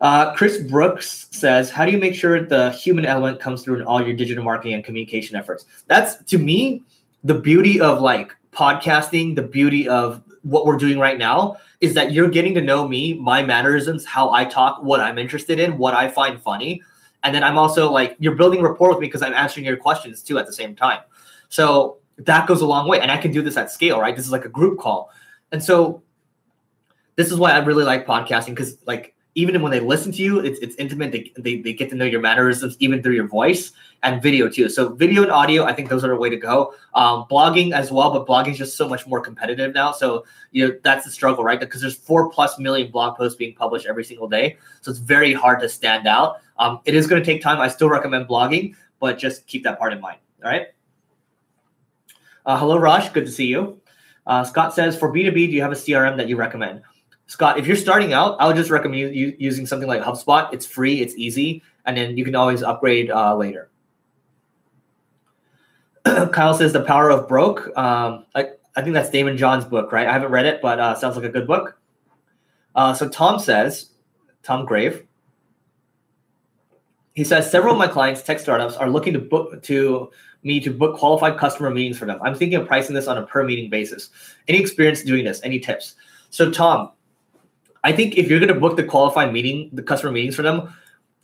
[0.01, 3.83] Uh, Chris Brooks says, "How do you make sure the human element comes through in
[3.83, 6.83] all your digital marketing and communication efforts?" That's to me
[7.25, 9.35] the beauty of like podcasting.
[9.35, 13.15] The beauty of what we're doing right now is that you're getting to know me,
[13.15, 16.83] my mannerisms, how I talk, what I'm interested in, what I find funny,
[17.25, 20.23] and then I'm also like you're building rapport with me because I'm answering your questions
[20.23, 21.01] too at the same time.
[21.49, 24.15] So that goes a long way, and I can do this at scale, right?
[24.15, 25.11] This is like a group call,
[25.53, 26.03] and so
[27.17, 30.41] this is why I really like podcasting because like even when they listen to you,
[30.41, 31.13] it's, it's intimate.
[31.13, 33.73] They, they, they get to know your mannerisms even through your voice
[34.03, 34.71] and video too.
[34.71, 36.73] So video and audio, I think those are the way to go.
[36.95, 39.93] Um, blogging as well, but blogging is just so much more competitive now.
[39.93, 41.61] So you know that's the struggle, right?
[41.61, 45.35] Because there's four plus million blog posts being published every single day, so it's very
[45.35, 46.41] hard to stand out.
[46.59, 47.61] Um, it is going to take time.
[47.61, 50.19] I still recommend blogging, but just keep that part in mind.
[50.43, 50.69] All right.
[52.47, 53.13] Uh, hello, Raj.
[53.13, 53.83] Good to see you.
[54.27, 56.83] Uh, Scott says, for B2B, do you have a CRM that you recommend?
[57.27, 60.53] Scott, if you're starting out, I would just recommend you, using something like HubSpot.
[60.53, 63.71] It's free, it's easy, and then you can always upgrade uh, later.
[66.05, 67.77] Kyle says the power of broke.
[67.77, 70.07] Um, I, I think that's Daymond John's book, right?
[70.07, 71.79] I haven't read it, but uh, sounds like a good book.
[72.77, 73.91] Uh, so Tom says,
[74.43, 75.05] Tom Grave,
[77.15, 80.11] he says several of my clients, tech startups, are looking to book to
[80.45, 82.21] me to book qualified customer meetings for them.
[82.23, 84.11] I'm thinking of pricing this on a per meeting basis.
[84.47, 85.41] Any experience doing this?
[85.43, 85.95] Any tips?
[86.31, 86.91] So Tom,
[87.87, 90.75] I think if you're going to book the qualified meeting, the customer meetings for them,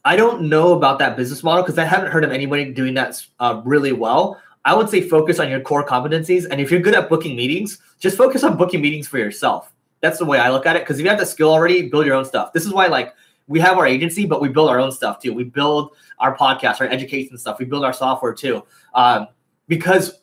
[0.05, 3.21] I don't know about that business model because I haven't heard of anybody doing that
[3.41, 4.41] uh, really well.
[4.65, 7.79] I would say focus on your core competencies, and if you're good at booking meetings,
[7.99, 9.73] just focus on booking meetings for yourself.
[10.03, 10.83] That's the way I look at it.
[10.83, 12.53] Because if you have the skill already, build your own stuff.
[12.53, 13.13] This is why, like,
[13.49, 15.35] we have our agency, but we build our own stuff too.
[15.35, 17.59] We build our podcast, our education stuff.
[17.59, 18.65] We build our software too.
[18.95, 19.27] Um,
[19.67, 20.21] because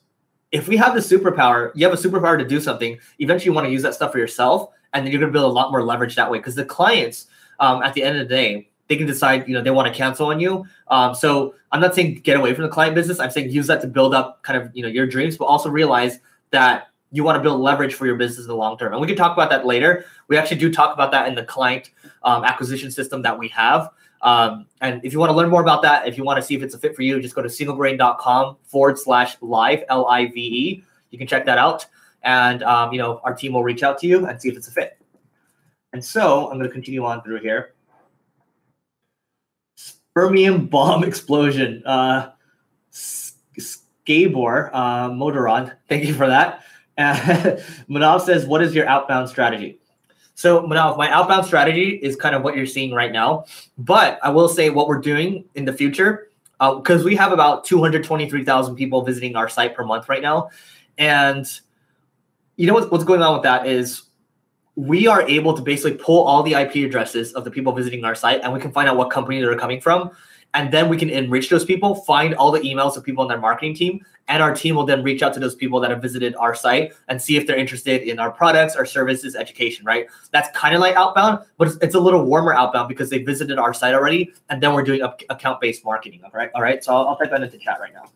[0.54, 2.98] if we have the superpower, you have a superpower to do something.
[3.20, 5.50] Eventually, you want to use that stuff for yourself, and then you're going to build
[5.50, 6.40] a lot more leverage that way.
[6.40, 7.28] Because the clients,
[7.60, 9.94] um, at the end of the day, they can decide, you know, they want to
[9.94, 10.66] cancel on you.
[10.88, 13.20] Um, so I'm not saying get away from the client business.
[13.20, 15.70] I'm saying use that to build up kind of, you know, your dreams, but also
[15.70, 18.94] realize that you want to build leverage for your business in the long term.
[18.94, 20.06] And we can talk about that later.
[20.28, 21.92] We actually do talk about that in the client
[22.24, 23.90] um, acquisition system that we have.
[24.22, 26.56] Um, and if you want to learn more about that, if you want to see
[26.56, 30.26] if it's a fit for you, just go to singlegrain.com forward slash live, L I
[30.26, 30.84] V E.
[31.12, 31.86] You can check that out.
[32.24, 34.68] And, um, you know, our team will reach out to you and see if it's
[34.68, 34.98] a fit.
[35.94, 37.74] And so I'm going to continue on through here.
[39.78, 41.84] Spermium bomb explosion.
[41.86, 42.32] Uh,
[42.92, 46.64] Skabor, uh, Motoron, thank you for that.
[46.98, 47.18] And
[47.90, 49.80] Manav says, What is your outbound strategy?
[50.36, 53.46] So, Manav, my outbound strategy is kind of what you're seeing right now.
[53.78, 56.30] But I will say what we're doing in the future,
[56.60, 60.50] because uh, we have about 223,000 people visiting our site per month right now.
[60.98, 61.46] And
[62.60, 64.02] you know what, what's going on with that is
[64.76, 68.14] we are able to basically pull all the IP addresses of the people visiting our
[68.14, 70.12] site and we can find out what company they're coming from.
[70.54, 73.40] And then we can enrich those people, find all the emails of people on their
[73.40, 76.36] marketing team, and our team will then reach out to those people that have visited
[76.36, 80.08] our site and see if they're interested in our products, our services, education, right?
[80.32, 83.58] That's kind of like outbound, but it's, it's, a little warmer outbound because they visited
[83.58, 86.22] our site already, and then we're doing account based marketing.
[86.26, 86.50] All right.
[86.56, 86.84] All right.
[86.84, 88.12] So I'll, I'll type that into chat right now.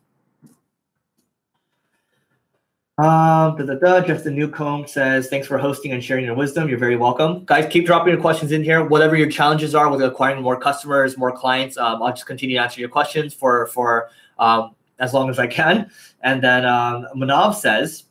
[2.96, 4.00] Um, da, da, da.
[4.06, 6.68] Justin Newcomb says, thanks for hosting and sharing your wisdom.
[6.68, 7.44] You're very welcome.
[7.44, 8.84] Guys, keep dropping your questions in here.
[8.84, 12.62] Whatever your challenges are with acquiring more customers, more clients, um, I'll just continue to
[12.62, 15.90] answer your questions for, for um, as long as I can.
[16.20, 18.04] And then um, Manav says,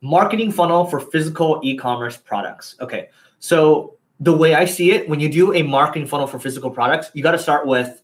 [0.00, 2.76] marketing funnel for physical e-commerce products.
[2.80, 3.08] Okay.
[3.40, 7.10] So the way I see it, when you do a marketing funnel for physical products,
[7.14, 8.00] you got to start with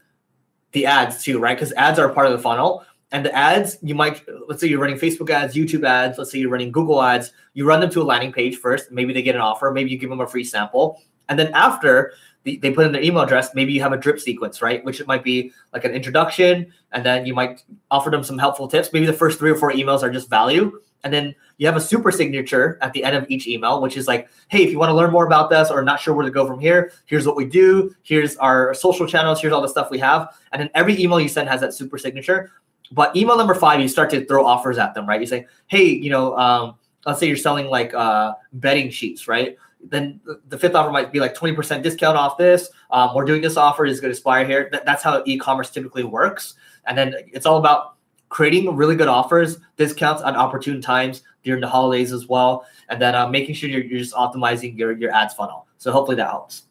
[0.72, 1.56] the ads too, right?
[1.56, 4.80] Because ads are part of the funnel and the ads you might let's say you're
[4.80, 8.00] running facebook ads youtube ads let's say you're running google ads you run them to
[8.00, 10.44] a landing page first maybe they get an offer maybe you give them a free
[10.44, 11.00] sample.
[11.28, 12.12] And then after
[12.44, 14.84] the, they put in their email address maybe you have a drip sequence right?
[14.84, 18.68] Which it might be like an introduction and then you might offer them some helpful
[18.68, 18.92] tips.
[18.92, 20.80] Maybe the first three or four emails are just value.
[21.04, 24.06] And then you have a super signature at the end of each email which is
[24.06, 26.30] like hey if you want to learn more about this or not sure where to
[26.30, 29.90] go from here here's what we do here's our social channels here's all the stuff
[29.90, 30.34] we have.
[30.52, 32.50] And then every email you send has that super signature
[32.92, 35.20] but email number five, you start to throw offers at them, right?
[35.20, 36.74] You say, hey, you know, um,
[37.06, 39.56] let's say you're selling like uh, bedding sheets, right?
[39.84, 42.70] Then the fifth offer might be like 20% discount off this.
[42.90, 44.70] Um, we're doing this offer is going to expire here.
[44.70, 46.54] that's how e-commerce typically works.
[46.86, 47.96] And then it's all about
[48.28, 53.14] creating really good offers, discounts at opportune times during the holidays as well, and then
[53.14, 55.66] uh, making sure you're, you're just optimizing your, your ads funnel.
[55.78, 56.64] So hopefully that helps.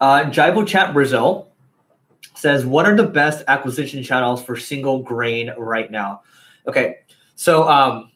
[0.00, 1.48] Uh, Chat Brazil
[2.34, 6.22] says, "What are the best acquisition channels for single grain right now?"
[6.66, 6.98] Okay,
[7.36, 8.10] so um,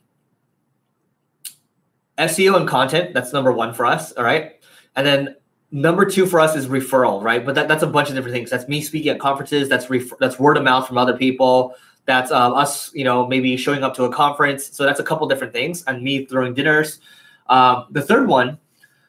[2.19, 4.13] SEO and content that's number one for us.
[4.13, 4.53] All right,
[4.97, 5.37] and then
[5.71, 7.45] number two for us is referral, right?
[7.45, 8.49] But that, that's a bunch of different things.
[8.49, 9.69] That's me speaking at conferences.
[9.69, 9.87] That's
[10.21, 11.75] that's word of mouth from other people.
[12.07, 14.75] That's um, us, you know, maybe showing up to a conference.
[14.75, 17.01] So that's a couple different things, and me throwing dinners.
[17.49, 18.59] Um, the third one,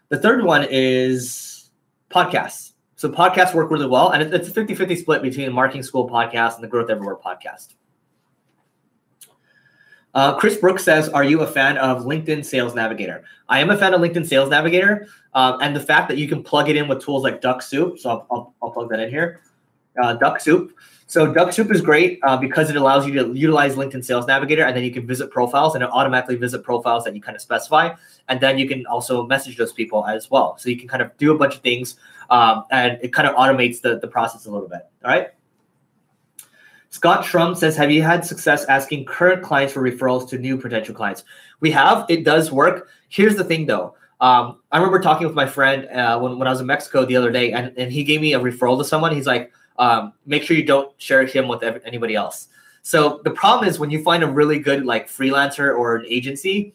[0.09, 1.54] the third one is
[2.15, 2.71] podcasts.
[2.95, 4.11] So podcasts work really well.
[4.11, 7.73] And it's a 50 50 split between Marketing School podcast and the Growth Everywhere podcast.
[10.13, 13.25] Uh, Chris Brooks says, Are you a fan of LinkedIn Sales Navigator?
[13.49, 16.41] I am a fan of LinkedIn Sales Navigator um, and the fact that you can
[16.41, 17.99] plug it in with tools like Dux-Soup.
[17.99, 19.41] So I'll, I'll, I'll plug that in here.
[20.01, 20.71] Uh, Dux-Soup.
[21.07, 24.75] So Dux-Soup is great uh, because it allows you to utilize LinkedIn Sales Navigator and
[24.75, 27.93] then you can visit profiles and it automatically visit profiles that you kind of specify.
[28.27, 30.57] And then you can also message those people as well.
[30.57, 31.97] So you can kind of do a bunch of things
[32.31, 34.81] um, and it kind of automates the, the process a little bit.
[35.03, 35.29] All right.
[36.89, 40.95] Scott Shrum says, Have you had success asking current clients for referrals to new potential
[40.95, 41.23] clients?
[41.59, 42.05] We have.
[42.09, 42.89] It does work.
[43.09, 46.51] Here's the thing though Um, I remember talking with my friend uh, when, when I
[46.51, 49.13] was in Mexico the other day, and, and he gave me a referral to someone.
[49.13, 52.47] He's like, um, make sure you don't share him with anybody else.
[52.81, 56.73] So the problem is when you find a really good like freelancer or an agency,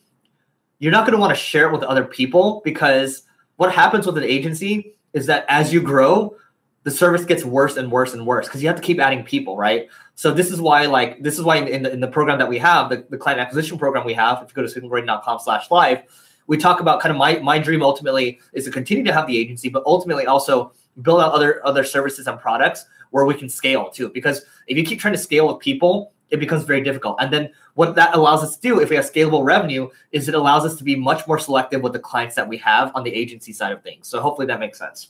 [0.78, 3.22] you're not going to want to share it with other people because
[3.56, 6.34] what happens with an agency is that as you grow,
[6.82, 9.56] the service gets worse and worse and worse because you have to keep adding people,
[9.56, 9.88] right?
[10.14, 12.58] So this is why, like, this is why in the, in the program that we
[12.58, 16.02] have, the, the client acquisition program we have, if you go to singlegrain.com slash live,
[16.46, 19.38] we talk about kind of my, my dream ultimately is to continue to have the
[19.38, 20.72] agency, but ultimately also
[21.02, 24.08] build out other other services and products where we can scale too.
[24.08, 27.16] Because if you keep trying to scale with people, it becomes very difficult.
[27.20, 30.34] And then what that allows us to do, if we have scalable revenue, is it
[30.34, 33.12] allows us to be much more selective with the clients that we have on the
[33.12, 34.06] agency side of things.
[34.06, 35.08] So hopefully that makes sense.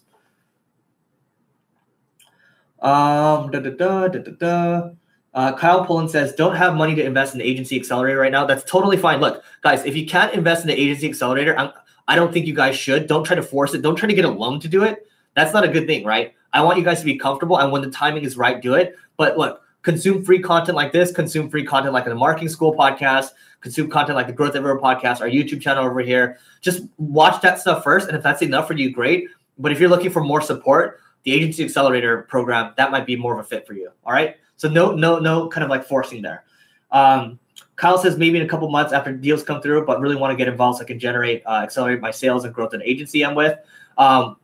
[2.80, 4.90] Um, da, da, da, da, da, da.
[5.32, 8.46] Uh, Kyle Poland says, don't have money to invest in the agency accelerator right now.
[8.46, 9.20] That's totally fine.
[9.20, 11.70] Look, guys, if you can't invest in the agency accelerator, I'm,
[12.08, 13.06] I don't think you guys should.
[13.06, 13.82] Don't try to force it.
[13.82, 15.06] Don't try to get a loan to do it.
[15.34, 16.34] That's not a good thing, right?
[16.52, 17.58] I want you guys to be comfortable.
[17.58, 18.96] And when the timing is right, do it.
[19.16, 23.30] But look, consume free content like this, consume free content like the Marketing School podcast,
[23.60, 26.38] consume content like the Growth Everywhere podcast, our YouTube channel over here.
[26.60, 28.08] Just watch that stuff first.
[28.08, 29.28] And if that's enough for you, great.
[29.58, 33.34] But if you're looking for more support, the Agency Accelerator program, that might be more
[33.38, 33.90] of a fit for you.
[34.04, 34.36] All right.
[34.56, 36.44] So no, no, no kind of like forcing there.
[36.90, 37.38] Um,
[37.76, 40.36] Kyle says maybe in a couple months after deals come through, but really want to
[40.36, 43.34] get involved so I can generate, uh, accelerate my sales and growth in agency I'm
[43.34, 43.58] with.
[43.96, 44.36] Um,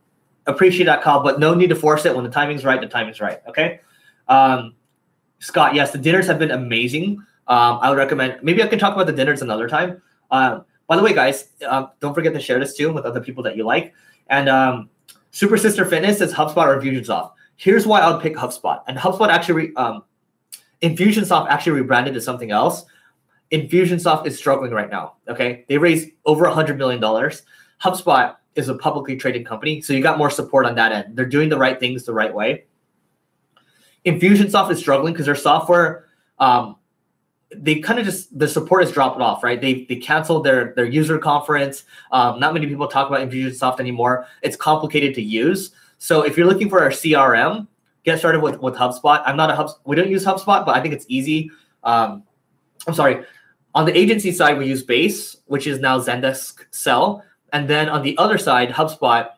[0.47, 2.15] appreciate that, call, but no need to force it.
[2.15, 3.39] When the timing's right, the timing's right.
[3.47, 3.81] Okay.
[4.27, 4.75] Um,
[5.39, 7.17] Scott, yes, the dinners have been amazing.
[7.47, 8.39] Um, I would recommend.
[8.41, 10.01] Maybe I can talk about the dinners another time.
[10.31, 13.43] Um, by the way, guys, um, don't forget to share this too with other people
[13.43, 13.93] that you like.
[14.27, 14.89] And um,
[15.31, 17.33] Super Sister Fitness says HubSpot or Infusionsoft.
[17.55, 18.81] Here's why I would pick HubSpot.
[18.87, 20.03] And HubSpot actually, um,
[20.81, 22.85] Infusionsoft actually rebranded to something else.
[23.51, 25.15] Infusionsoft is struggling right now.
[25.27, 27.43] Okay, they raised over a hundred million dollars.
[27.81, 31.15] HubSpot is a publicly traded company, so you got more support on that end.
[31.15, 32.65] They're doing the right things the right way.
[34.05, 36.05] Infusionsoft is struggling because their software,
[36.39, 36.77] um,
[37.55, 39.59] they kind of just the support has dropped off, right?
[39.59, 41.83] They they canceled their their user conference.
[42.11, 44.27] Um, not many people talk about Infusionsoft anymore.
[44.41, 45.71] It's complicated to use.
[45.97, 47.67] So if you're looking for a CRM,
[48.03, 49.21] get started with with HubSpot.
[49.25, 49.69] I'm not a Hub.
[49.85, 51.51] We don't use HubSpot, but I think it's easy.
[51.83, 52.23] Um,
[52.87, 53.23] I'm sorry.
[53.75, 58.01] On the agency side, we use Base, which is now Zendesk Sell, and then on
[58.01, 59.29] the other side, HubSpot,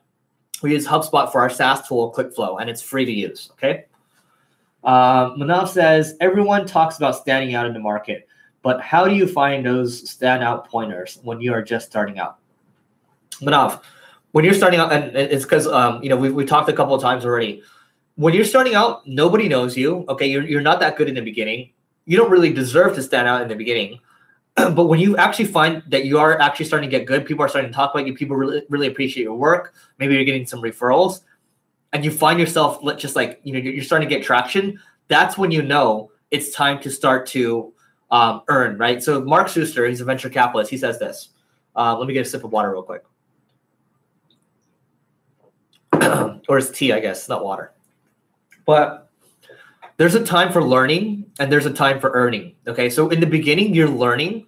[0.62, 3.50] we use HubSpot for our SaaS tool, ClickFlow, and it's free to use.
[3.54, 3.86] Okay.
[4.84, 8.28] Uh, Manav says everyone talks about standing out in the market,
[8.62, 12.38] but how do you find those standout pointers when you are just starting out?
[13.42, 13.82] Manav,
[14.32, 16.96] when you're starting out, and it's because um, you know we we talked a couple
[16.96, 17.62] of times already.
[18.16, 20.06] When you're starting out, nobody knows you.
[20.10, 21.72] Okay, you're you're not that good in the beginning.
[22.06, 24.00] You don't really deserve to stand out in the beginning.
[24.76, 27.50] but when you actually find that you are actually starting to get good, people are
[27.50, 28.14] starting to talk about you.
[28.14, 29.74] People really really appreciate your work.
[29.98, 31.22] Maybe you're getting some referrals
[31.94, 35.52] and you find yourself just like you know you're starting to get traction that's when
[35.52, 37.74] you know it's time to start to
[38.12, 41.30] um, earn right so mark suster he's a venture capitalist he says this
[41.76, 43.04] uh, let me get a sip of water real quick
[46.48, 47.74] or it's tea i guess not water
[48.66, 49.10] but
[49.98, 53.28] there's a time for learning and there's a time for earning okay so in the
[53.28, 54.46] beginning you're learning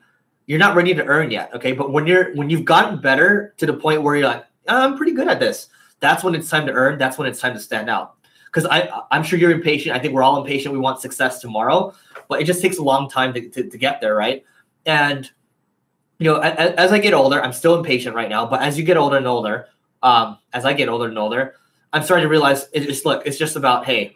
[0.52, 3.66] you're not ready to earn yet okay but when you're when you've gotten better to
[3.66, 5.70] the point where you're like i'm pretty good at this
[6.02, 6.98] that's when it's time to earn.
[6.98, 8.16] That's when it's time to stand out.
[8.46, 9.96] Because I, I'm sure you're impatient.
[9.96, 10.74] I think we're all impatient.
[10.74, 11.94] We want success tomorrow,
[12.28, 14.44] but it just takes a long time to, to, to get there, right?
[14.86, 15.30] And
[16.18, 18.46] you know, as, as, I get older, I'm still impatient right now.
[18.46, 19.68] But as you get older and older,
[20.04, 21.56] um, as I get older and older,
[21.94, 24.14] I'm starting to realize it's just look, it's just about hey,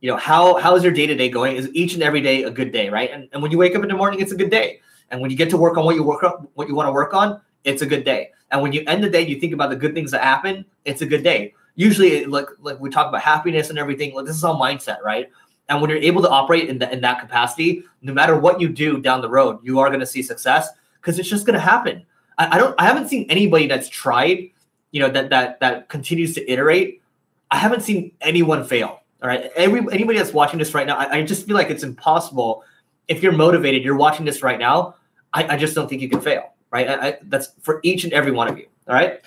[0.00, 1.56] you know, how how is your day to day going?
[1.56, 3.10] Is each and every day a good day, right?
[3.10, 4.80] And, and when you wake up in the morning, it's a good day.
[5.10, 6.92] And when you get to work on what you work on, what you want to
[6.92, 8.30] work on, it's a good day.
[8.50, 11.02] And when you end the day, you think about the good things that happen, it's
[11.02, 11.54] a good day.
[11.74, 15.30] Usually, like like we talk about happiness and everything, like this is all mindset, right?
[15.68, 18.70] And when you're able to operate in, the, in that capacity, no matter what you
[18.70, 21.60] do down the road, you are going to see success because it's just going to
[21.60, 22.04] happen.
[22.38, 22.74] I, I, don't.
[22.78, 24.50] I haven't seen anybody that's tried,
[24.92, 27.02] you know, that that that continues to iterate.
[27.50, 29.00] I haven't seen anyone fail.
[29.22, 31.82] All right, every anybody that's watching this right now, I, I just feel like it's
[31.82, 32.62] impossible.
[33.08, 34.94] If you're motivated, you're watching this right now.
[35.32, 36.88] I, I just don't think you can fail right?
[36.88, 38.66] I, I, that's for each and every one of you.
[38.88, 39.20] All right.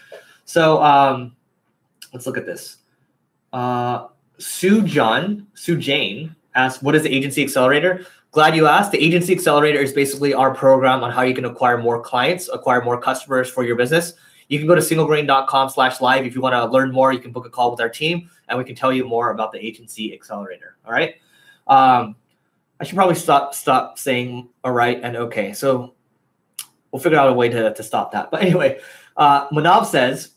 [0.45, 1.35] So um,
[2.13, 2.77] let's look at this.
[3.53, 8.93] Uh, Sue John, Sue Jane asked, "What is the Agency Accelerator?" Glad you asked.
[8.93, 12.81] The Agency Accelerator is basically our program on how you can acquire more clients, acquire
[12.81, 14.13] more customers for your business.
[14.47, 16.25] You can go to singlegrain.com slash live.
[16.25, 18.57] If you want to learn more, you can book a call with our team and
[18.57, 20.77] we can tell you more about the Agency Accelerator.
[20.85, 21.15] All right.
[21.67, 22.15] Um,
[22.79, 25.51] I should probably stop stop saying all right and okay.
[25.51, 25.93] So
[26.91, 28.31] we'll figure out a way to, to stop that.
[28.31, 28.79] But anyway,
[29.17, 30.35] Uh, Manav says,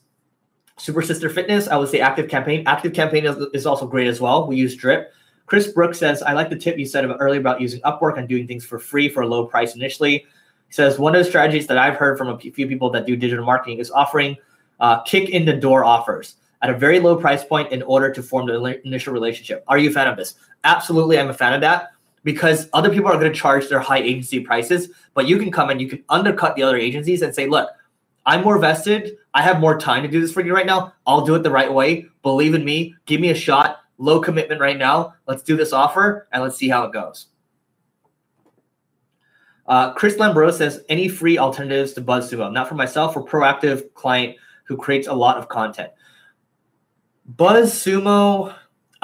[0.76, 2.64] Super Sister Fitness, I would say Active Campaign.
[2.66, 4.48] Active Campaign is, is also great as well.
[4.48, 5.12] We use Drip.
[5.46, 8.48] Chris Brooks says, I like the tip you said earlier about using Upwork and doing
[8.48, 10.26] things for free for a low price initially.
[10.66, 13.14] He says, one of the strategies that I've heard from a few people that do
[13.14, 14.36] digital marketing is offering
[14.80, 18.22] uh, kick in the door offers at a very low price point in order to
[18.22, 19.62] form the initial relationship.
[19.68, 20.34] Are you a fan of this?
[20.64, 21.90] Absolutely, I'm a fan of that
[22.24, 25.70] because other people are going to charge their high agency prices, but you can come
[25.70, 27.70] and you can undercut the other agencies and say, look,
[28.26, 29.16] I'm more vested.
[29.34, 30.94] I have more time to do this for you right now.
[31.06, 32.06] I'll do it the right way.
[32.22, 32.94] Believe in me.
[33.04, 33.80] Give me a shot.
[33.98, 35.14] Low commitment right now.
[35.28, 37.26] Let's do this offer and let's see how it goes.
[39.66, 42.52] Uh, Chris Lambro says, any free alternatives to BuzzSumo?
[42.52, 45.90] Not for myself, for proactive client who creates a lot of content.
[47.36, 48.54] BuzzSumo,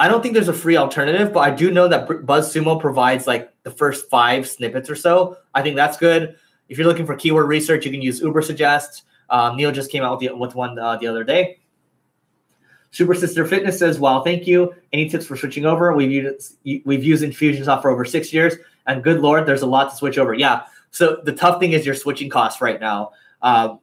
[0.01, 3.53] I don't think there's a free alternative, but I do know that BuzzSumo provides like
[3.61, 5.37] the first five snippets or so.
[5.53, 6.37] I think that's good.
[6.69, 9.03] If you're looking for keyword research, you can use Ubersuggest.
[9.29, 11.59] Um, Neil just came out with, the, with one uh, the other day.
[12.89, 14.73] Super Sister Fitness says, "Wow, thank you.
[14.91, 15.93] Any tips for switching over?
[15.93, 18.55] We've used we've used Infusionsoft for over six years,
[18.87, 20.33] and good lord, there's a lot to switch over.
[20.33, 20.63] Yeah.
[20.89, 23.11] So the tough thing is your switching costs right now.
[23.43, 23.79] Um,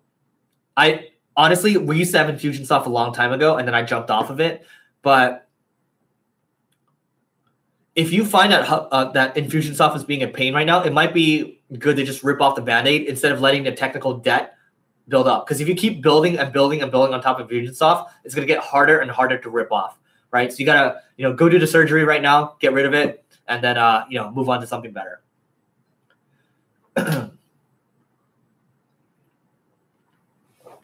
[0.77, 4.11] I honestly, we used to have Infusionsoft a long time ago, and then I jumped
[4.11, 4.67] off of it.
[5.03, 5.48] But
[7.99, 11.13] if you find that uh, that Infusionsoft is being a pain right now, it might
[11.13, 14.55] be good to just rip off the band-aid instead of letting the technical debt
[15.09, 15.45] build up.
[15.45, 18.47] Because if you keep building and building and building on top of Infusionsoft, it's going
[18.47, 19.99] to get harder and harder to rip off,
[20.31, 20.53] right?
[20.53, 23.25] So you gotta, you know, go do the surgery right now, get rid of it,
[23.49, 25.21] and then, uh, you know, move on to something better.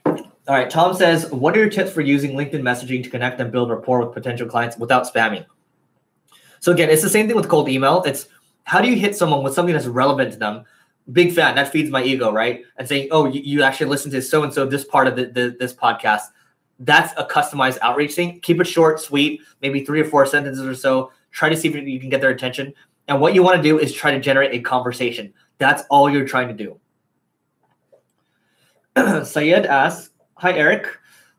[0.05, 0.17] All
[0.49, 3.71] right, Tom says, what are your tips for using LinkedIn messaging to connect and build
[3.71, 5.47] rapport with potential clients without spamming?
[6.65, 8.03] So again, it's the same thing with cold email.
[8.05, 8.27] It's
[8.63, 10.65] how do you hit someone with something that's relevant to them?
[11.13, 11.55] Big fan.
[11.57, 12.63] That feeds my ego, right?
[12.79, 15.27] And saying, oh, you, you actually listen to so and so this part of the,
[15.27, 16.23] the, this podcast.
[16.79, 18.41] That's a customized outreach thing.
[18.41, 21.13] Keep it short, sweet, maybe three or four sentences or so.
[21.33, 22.73] Try to see if you can get their attention.
[23.09, 25.35] And what you want to do is try to generate a conversation.
[25.59, 26.81] That's all you're trying to
[28.97, 29.23] do.
[29.27, 30.89] Sayed asks, Hi, Eric.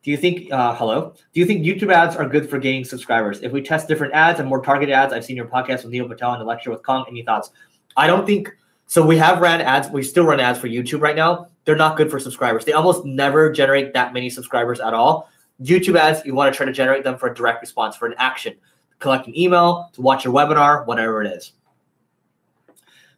[0.05, 3.41] Do you think, uh, hello, do you think YouTube ads are good for gaining subscribers?
[3.41, 6.07] If we test different ads and more targeted ads, I've seen your podcast with Neil
[6.07, 7.05] Patel and the lecture with Kong.
[7.07, 7.49] Any thoughts?
[7.97, 9.03] I don't think so.
[9.03, 9.89] We have ran ads.
[9.89, 11.47] We still run ads for YouTube right now.
[11.63, 12.65] They're not good for subscribers.
[12.65, 15.27] They almost never generate that many subscribers at all.
[15.59, 18.13] YouTube ads, you want to try to generate them for a direct response, for an
[18.19, 18.53] action,
[18.99, 21.53] collect an email, to watch your webinar, whatever it is.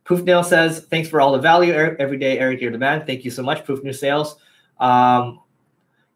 [0.06, 3.06] Poof Nail says, thanks for all the value every day, Eric, your demand.
[3.06, 4.38] Thank you so much, Poof New Sales.
[4.80, 5.42] Um,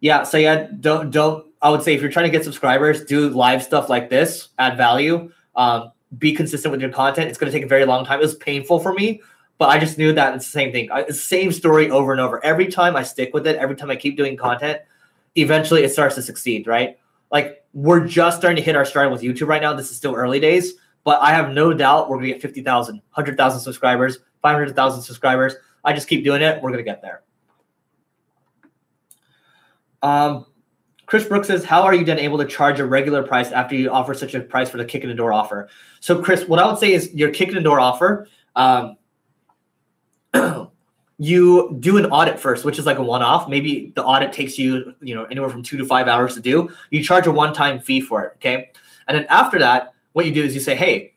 [0.01, 1.45] yeah, so yeah, don't don't.
[1.61, 4.75] I would say if you're trying to get subscribers, do live stuff like this, add
[4.75, 7.29] value, um, be consistent with your content.
[7.29, 8.19] It's going to take a very long time.
[8.19, 9.21] It was painful for me,
[9.59, 10.91] but I just knew that it's the same thing.
[10.91, 12.43] I, same story over and over.
[12.43, 14.81] Every time I stick with it, every time I keep doing content,
[15.35, 16.65] eventually it starts to succeed.
[16.65, 16.97] Right?
[17.31, 19.73] Like we're just starting to hit our stride with YouTube right now.
[19.73, 20.73] This is still early days,
[21.03, 25.53] but I have no doubt we're going to get 50,000, 100,000 subscribers, 500,000 subscribers.
[25.83, 26.55] I just keep doing it.
[26.61, 27.21] We're going to get there.
[30.03, 30.45] Um,
[31.05, 33.89] Chris Brooks says, "How are you then able to charge a regular price after you
[33.89, 35.67] offer such a price for the kick in the door offer?"
[35.99, 38.27] So, Chris, what I would say is your kick in the door offer.
[38.55, 38.95] Um,
[41.17, 43.49] you do an audit first, which is like a one-off.
[43.49, 46.69] Maybe the audit takes you, you know, anywhere from two to five hours to do.
[46.89, 48.71] You charge a one-time fee for it, okay?
[49.07, 51.13] And then after that, what you do is you say, "Hey,"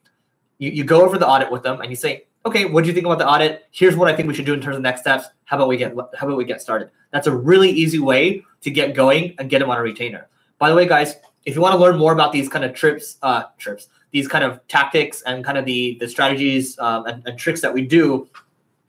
[0.59, 2.95] you, you go over the audit with them, and you say, "Okay, what do you
[2.95, 3.67] think about the audit?
[3.71, 5.27] Here's what I think we should do in terms of next steps.
[5.45, 8.71] How about we get How about we get started?" That's a really easy way to
[8.71, 10.29] get going and get them on a retainer.
[10.59, 13.19] By the way, guys, if you want to learn more about these kind of trips,
[13.23, 17.39] uh, trips, these kind of tactics and kind of the the strategies um, and, and
[17.39, 18.29] tricks that we do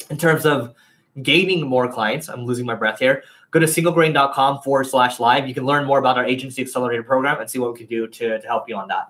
[0.10, 0.74] in terms of
[1.22, 3.24] gaining more clients, I'm losing my breath here.
[3.52, 5.48] Go to singlegrain.com forward slash live.
[5.48, 8.08] You can learn more about our agency accelerator program and see what we can do
[8.08, 9.08] to, to help you on that.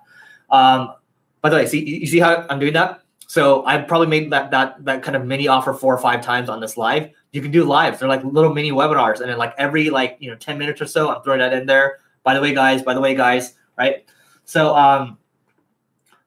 [0.50, 0.94] Um,
[1.42, 3.02] by the way, see you see how I'm doing that?
[3.28, 6.48] So I've probably made that that that kind of mini offer four or five times
[6.48, 8.00] on this live you can do lives.
[8.00, 10.86] They're like little mini webinars, and then like every like you know ten minutes or
[10.86, 11.98] so, I'm throwing that in there.
[12.24, 12.82] By the way, guys.
[12.82, 13.54] By the way, guys.
[13.78, 14.06] Right.
[14.44, 15.18] So um,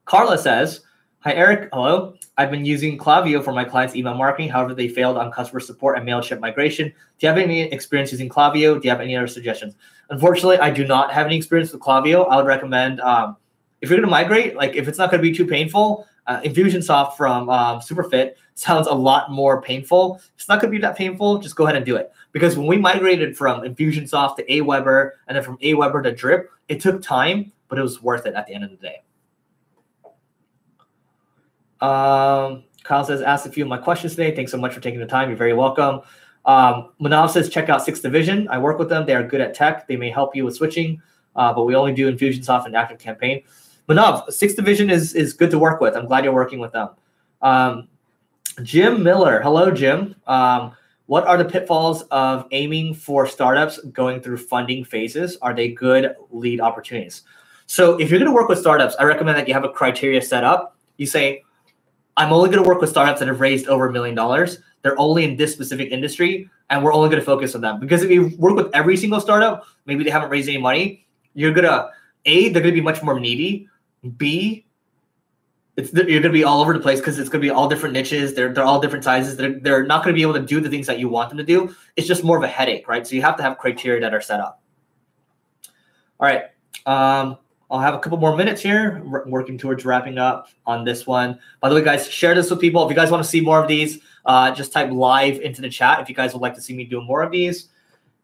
[0.04, 0.80] Carla says,
[1.18, 1.68] "Hi Eric.
[1.72, 2.14] Hello.
[2.38, 4.48] I've been using Klaviyo for my clients' email marketing.
[4.48, 6.88] However, they failed on customer support and Mailchimp migration.
[6.88, 8.80] Do you have any experience using Klaviyo?
[8.80, 9.74] Do you have any other suggestions?
[10.08, 12.26] Unfortunately, I do not have any experience with Klaviyo.
[12.30, 13.36] I would recommend um,
[13.80, 16.40] if you're going to migrate, like if it's not going to be too painful, uh,
[16.42, 20.20] Infusionsoft from um, Superfit sounds a lot more painful.
[20.34, 21.38] It's not going to be that painful.
[21.38, 22.12] Just go ahead and do it.
[22.32, 26.80] Because when we migrated from Infusionsoft to Aweber and then from Aweber to Drip, it
[26.80, 29.02] took time, but it was worth it at the end of the day.
[31.80, 34.34] Um, Kyle says, asked a few of my questions today.
[34.34, 35.28] Thanks so much for taking the time.
[35.28, 36.00] You're very welcome.
[36.44, 38.48] Um, Manav says, check out Sixth Division.
[38.48, 39.06] I work with them.
[39.06, 39.86] They are good at tech.
[39.86, 41.00] They may help you with switching,
[41.36, 43.42] uh, but we only do Infusionsoft and Active Campaign.
[43.90, 45.96] Manav, Sixth Division is is good to work with.
[45.96, 46.90] I'm glad you're working with them.
[47.42, 47.88] Um,
[48.62, 50.14] Jim Miller, hello, Jim.
[50.28, 50.72] Um,
[51.06, 55.36] what are the pitfalls of aiming for startups going through funding phases?
[55.42, 57.22] Are they good lead opportunities?
[57.66, 60.22] So, if you're going to work with startups, I recommend that you have a criteria
[60.22, 60.76] set up.
[60.96, 61.42] You say,
[62.16, 64.58] I'm only going to work with startups that have raised over a million dollars.
[64.82, 67.80] They're only in this specific industry, and we're only going to focus on them.
[67.80, 71.52] Because if you work with every single startup, maybe they haven't raised any money, you're
[71.52, 71.90] going to,
[72.26, 73.68] A, they're going to be much more needy.
[74.16, 74.66] B,
[75.76, 77.68] it's you're going to be all over the place because it's going to be all
[77.68, 78.34] different niches.
[78.34, 79.36] They're, they're all different sizes.
[79.36, 81.38] They're, they're not going to be able to do the things that you want them
[81.38, 81.74] to do.
[81.96, 83.06] It's just more of a headache, right?
[83.06, 84.62] So you have to have criteria that are set up.
[86.18, 86.44] All right.
[86.86, 87.38] Um,
[87.70, 91.38] I'll have a couple more minutes here, working towards wrapping up on this one.
[91.60, 92.82] By the way, guys, share this with people.
[92.84, 95.70] If you guys want to see more of these, uh, just type live into the
[95.70, 97.68] chat if you guys would like to see me do more of these.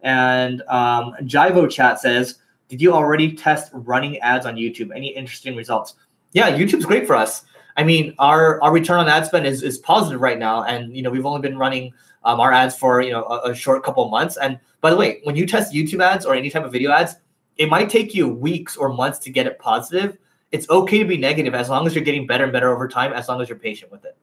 [0.00, 2.38] And um, Jivo Chat says,
[2.68, 4.90] did you already test running ads on YouTube?
[4.94, 5.94] Any interesting results?
[6.32, 7.44] Yeah, YouTube's great for us.
[7.76, 11.02] I mean, our our return on ad spend is, is positive right now, and you
[11.02, 11.92] know we've only been running
[12.24, 14.36] um, our ads for you know a, a short couple months.
[14.36, 17.16] And by the way, when you test YouTube ads or any type of video ads,
[17.56, 20.18] it might take you weeks or months to get it positive.
[20.52, 23.12] It's okay to be negative as long as you're getting better and better over time,
[23.12, 24.16] as long as you're patient with it.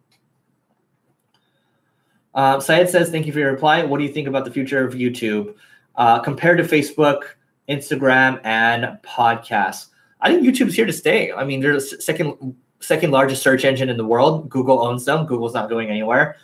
[2.34, 3.84] Um, Syed says, Thank you for your reply.
[3.84, 5.56] What do you think about the future of YouTube
[5.96, 7.22] uh, compared to Facebook,
[7.70, 9.88] Instagram, and podcasts?
[10.22, 11.32] I think YouTube's here to stay.
[11.32, 14.50] I mean, they're the second second largest search engine in the world.
[14.50, 15.26] Google owns them.
[15.26, 16.38] Google's not going anywhere.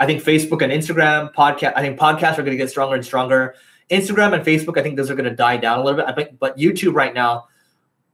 [0.00, 1.72] I think Facebook and Instagram, podcast.
[1.74, 3.56] I think podcasts are going to get stronger and stronger.
[3.90, 6.08] Instagram and Facebook, I think those are going to die down a little bit.
[6.08, 7.48] I think, but YouTube right now,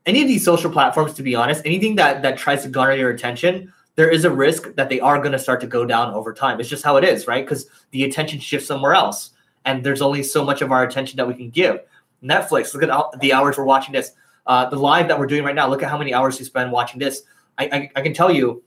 [0.07, 3.11] any of these social platforms, to be honest, anything that that tries to garner your
[3.11, 6.33] attention, there is a risk that they are going to start to go down over
[6.33, 6.61] time.
[6.61, 7.45] It's just how it is, right?
[7.45, 9.31] Because the attention shifts somewhere else,
[9.65, 11.81] and there's only so much of our attention that we can give.
[12.25, 14.13] Netflix, look at the hours we're watching this.
[14.47, 16.71] Uh, the live that we're doing right now, look at how many hours you spend
[16.71, 17.23] watching this.
[17.59, 18.63] I, I, I can tell you,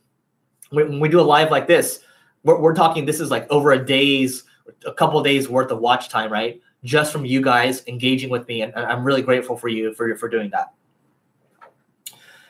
[0.70, 2.02] when, we do a live like this,
[2.44, 3.06] we're, we're talking.
[3.06, 4.44] This is like over a day's,
[4.86, 6.62] a couple days worth of watch time, right?
[6.84, 8.62] just from you guys engaging with me.
[8.62, 10.74] And, I'm really grateful for you for, for doing that.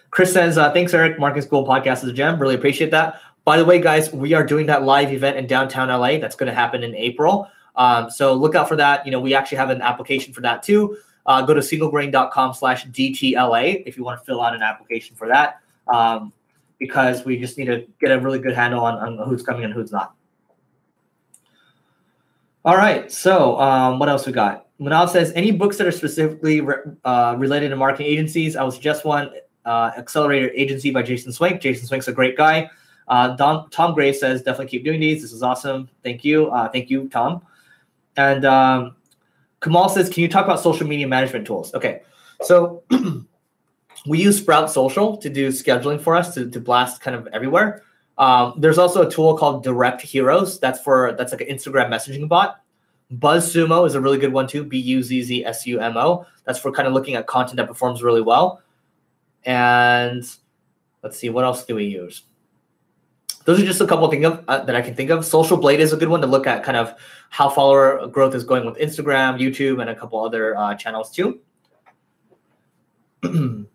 [0.10, 1.20] Chris says, uh, thanks, Eric.
[1.20, 2.40] Marketing School Podcast is a gem.
[2.40, 3.22] Really appreciate that.
[3.44, 6.18] By the way, guys, we are doing that live event in downtown LA.
[6.18, 7.48] That's going to happen in April.
[7.78, 9.06] Um, so look out for that.
[9.06, 10.98] You know, we actually have an application for that too.
[11.26, 15.28] Uh, go to singlegrain.com slash DTLA if you want to fill out an application for
[15.28, 15.62] that.
[15.88, 16.34] Um,
[16.80, 19.74] because we just need to get a really good handle on, on who's coming and
[19.74, 20.14] who's not.
[22.66, 23.12] All right.
[23.12, 24.68] So, um, what else we got?
[24.80, 28.56] Manav says, any books that are specifically re- uh, related to marketing agencies?
[28.56, 29.32] I would suggest one,
[29.66, 31.62] uh, Accelerator Agency by Jason Swenk.
[31.62, 32.70] Jason Swenk's a great guy.
[33.08, 35.22] Uh, Don, Tom Gray says, definitely keep doing these.
[35.22, 35.90] This is awesome.
[36.04, 36.52] Thank you.
[36.52, 37.42] Uh, thank you, Tom.
[38.18, 38.96] And um,
[39.62, 41.74] Kamal says, can you talk about social media management tools?
[41.74, 42.02] Okay.
[42.42, 42.84] So,
[44.08, 47.84] we use Sprout Social to do scheduling for us to, to blast kind of everywhere.
[48.18, 50.60] Um, there's also a tool called Direct Heroes.
[50.60, 52.62] That's for that's like an Instagram messaging bot.
[53.14, 54.64] BuzzSumo is a really good one too.
[54.64, 56.26] B U Z Z S U M O.
[56.46, 58.62] That's for kind of looking at content that performs really well.
[59.46, 60.24] And
[61.04, 62.24] let's see, what else do we use?
[63.48, 65.24] Those are just a couple things uh, that I can think of.
[65.24, 66.94] Social Blade is a good one to look at kind of
[67.30, 71.40] how follower growth is going with Instagram, YouTube, and a couple other uh, channels too.
[73.24, 73.70] Thank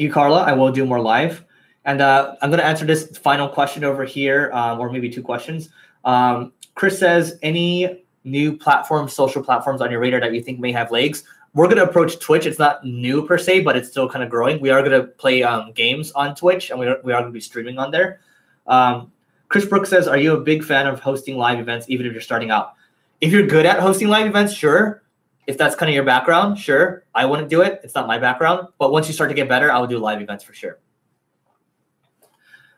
[0.00, 0.42] you, Carla.
[0.42, 1.44] I will do more live.
[1.84, 5.22] And uh, I'm going to answer this final question over here, um, or maybe two
[5.22, 5.68] questions.
[6.04, 10.72] Um, Chris says, any new platforms, social platforms on your radar that you think may
[10.72, 11.22] have legs?
[11.56, 12.44] We're going to approach Twitch.
[12.44, 14.60] It's not new per se, but it's still kind of growing.
[14.60, 17.32] We are going to play um, games on Twitch, and we are, we are going
[17.32, 18.20] to be streaming on there.
[18.66, 19.10] Um,
[19.48, 22.20] Chris Brooks says, are you a big fan of hosting live events, even if you're
[22.20, 22.74] starting out?
[23.22, 25.02] If you're good at hosting live events, sure.
[25.46, 27.04] If that's kind of your background, sure.
[27.14, 27.80] I wouldn't do it.
[27.82, 28.68] It's not my background.
[28.78, 30.78] But once you start to get better, I would do live events for sure.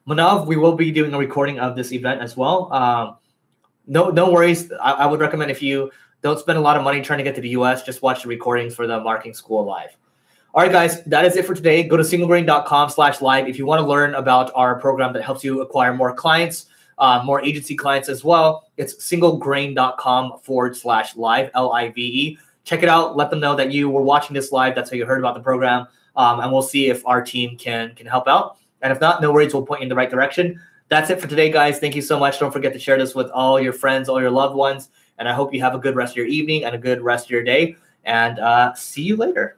[0.07, 2.73] Manav, we will be doing a recording of this event as well.
[2.73, 3.17] Um,
[3.89, 4.71] no, no worries.
[4.81, 5.91] I, I, would recommend if you
[6.23, 8.29] don't spend a lot of money trying to get to the US, just watch the
[8.29, 9.97] recordings for the marketing school live.
[10.55, 11.83] All right, guys, that is it for today.
[11.83, 15.45] Go to singlegrain.com slash live if you want to learn about our program that helps
[15.45, 16.67] you acquire more clients,
[16.99, 18.65] uh, more agency clients as well.
[18.77, 22.39] It's singlegrain.com forward slash live, L I V E.
[22.65, 23.17] Check it out.
[23.17, 24.75] Let them know that you were watching this live.
[24.75, 25.87] That's how you heard about the program.
[26.17, 28.57] Um, and we'll see if our team can can help out.
[28.83, 30.61] And if not, no worries, we'll point you in the right direction.
[30.89, 31.79] That's it for today, guys.
[31.79, 32.39] Thank you so much.
[32.39, 34.89] Don't forget to share this with all your friends, all your loved ones.
[35.19, 37.27] And I hope you have a good rest of your evening and a good rest
[37.27, 37.77] of your day.
[38.05, 39.57] And uh, see you later.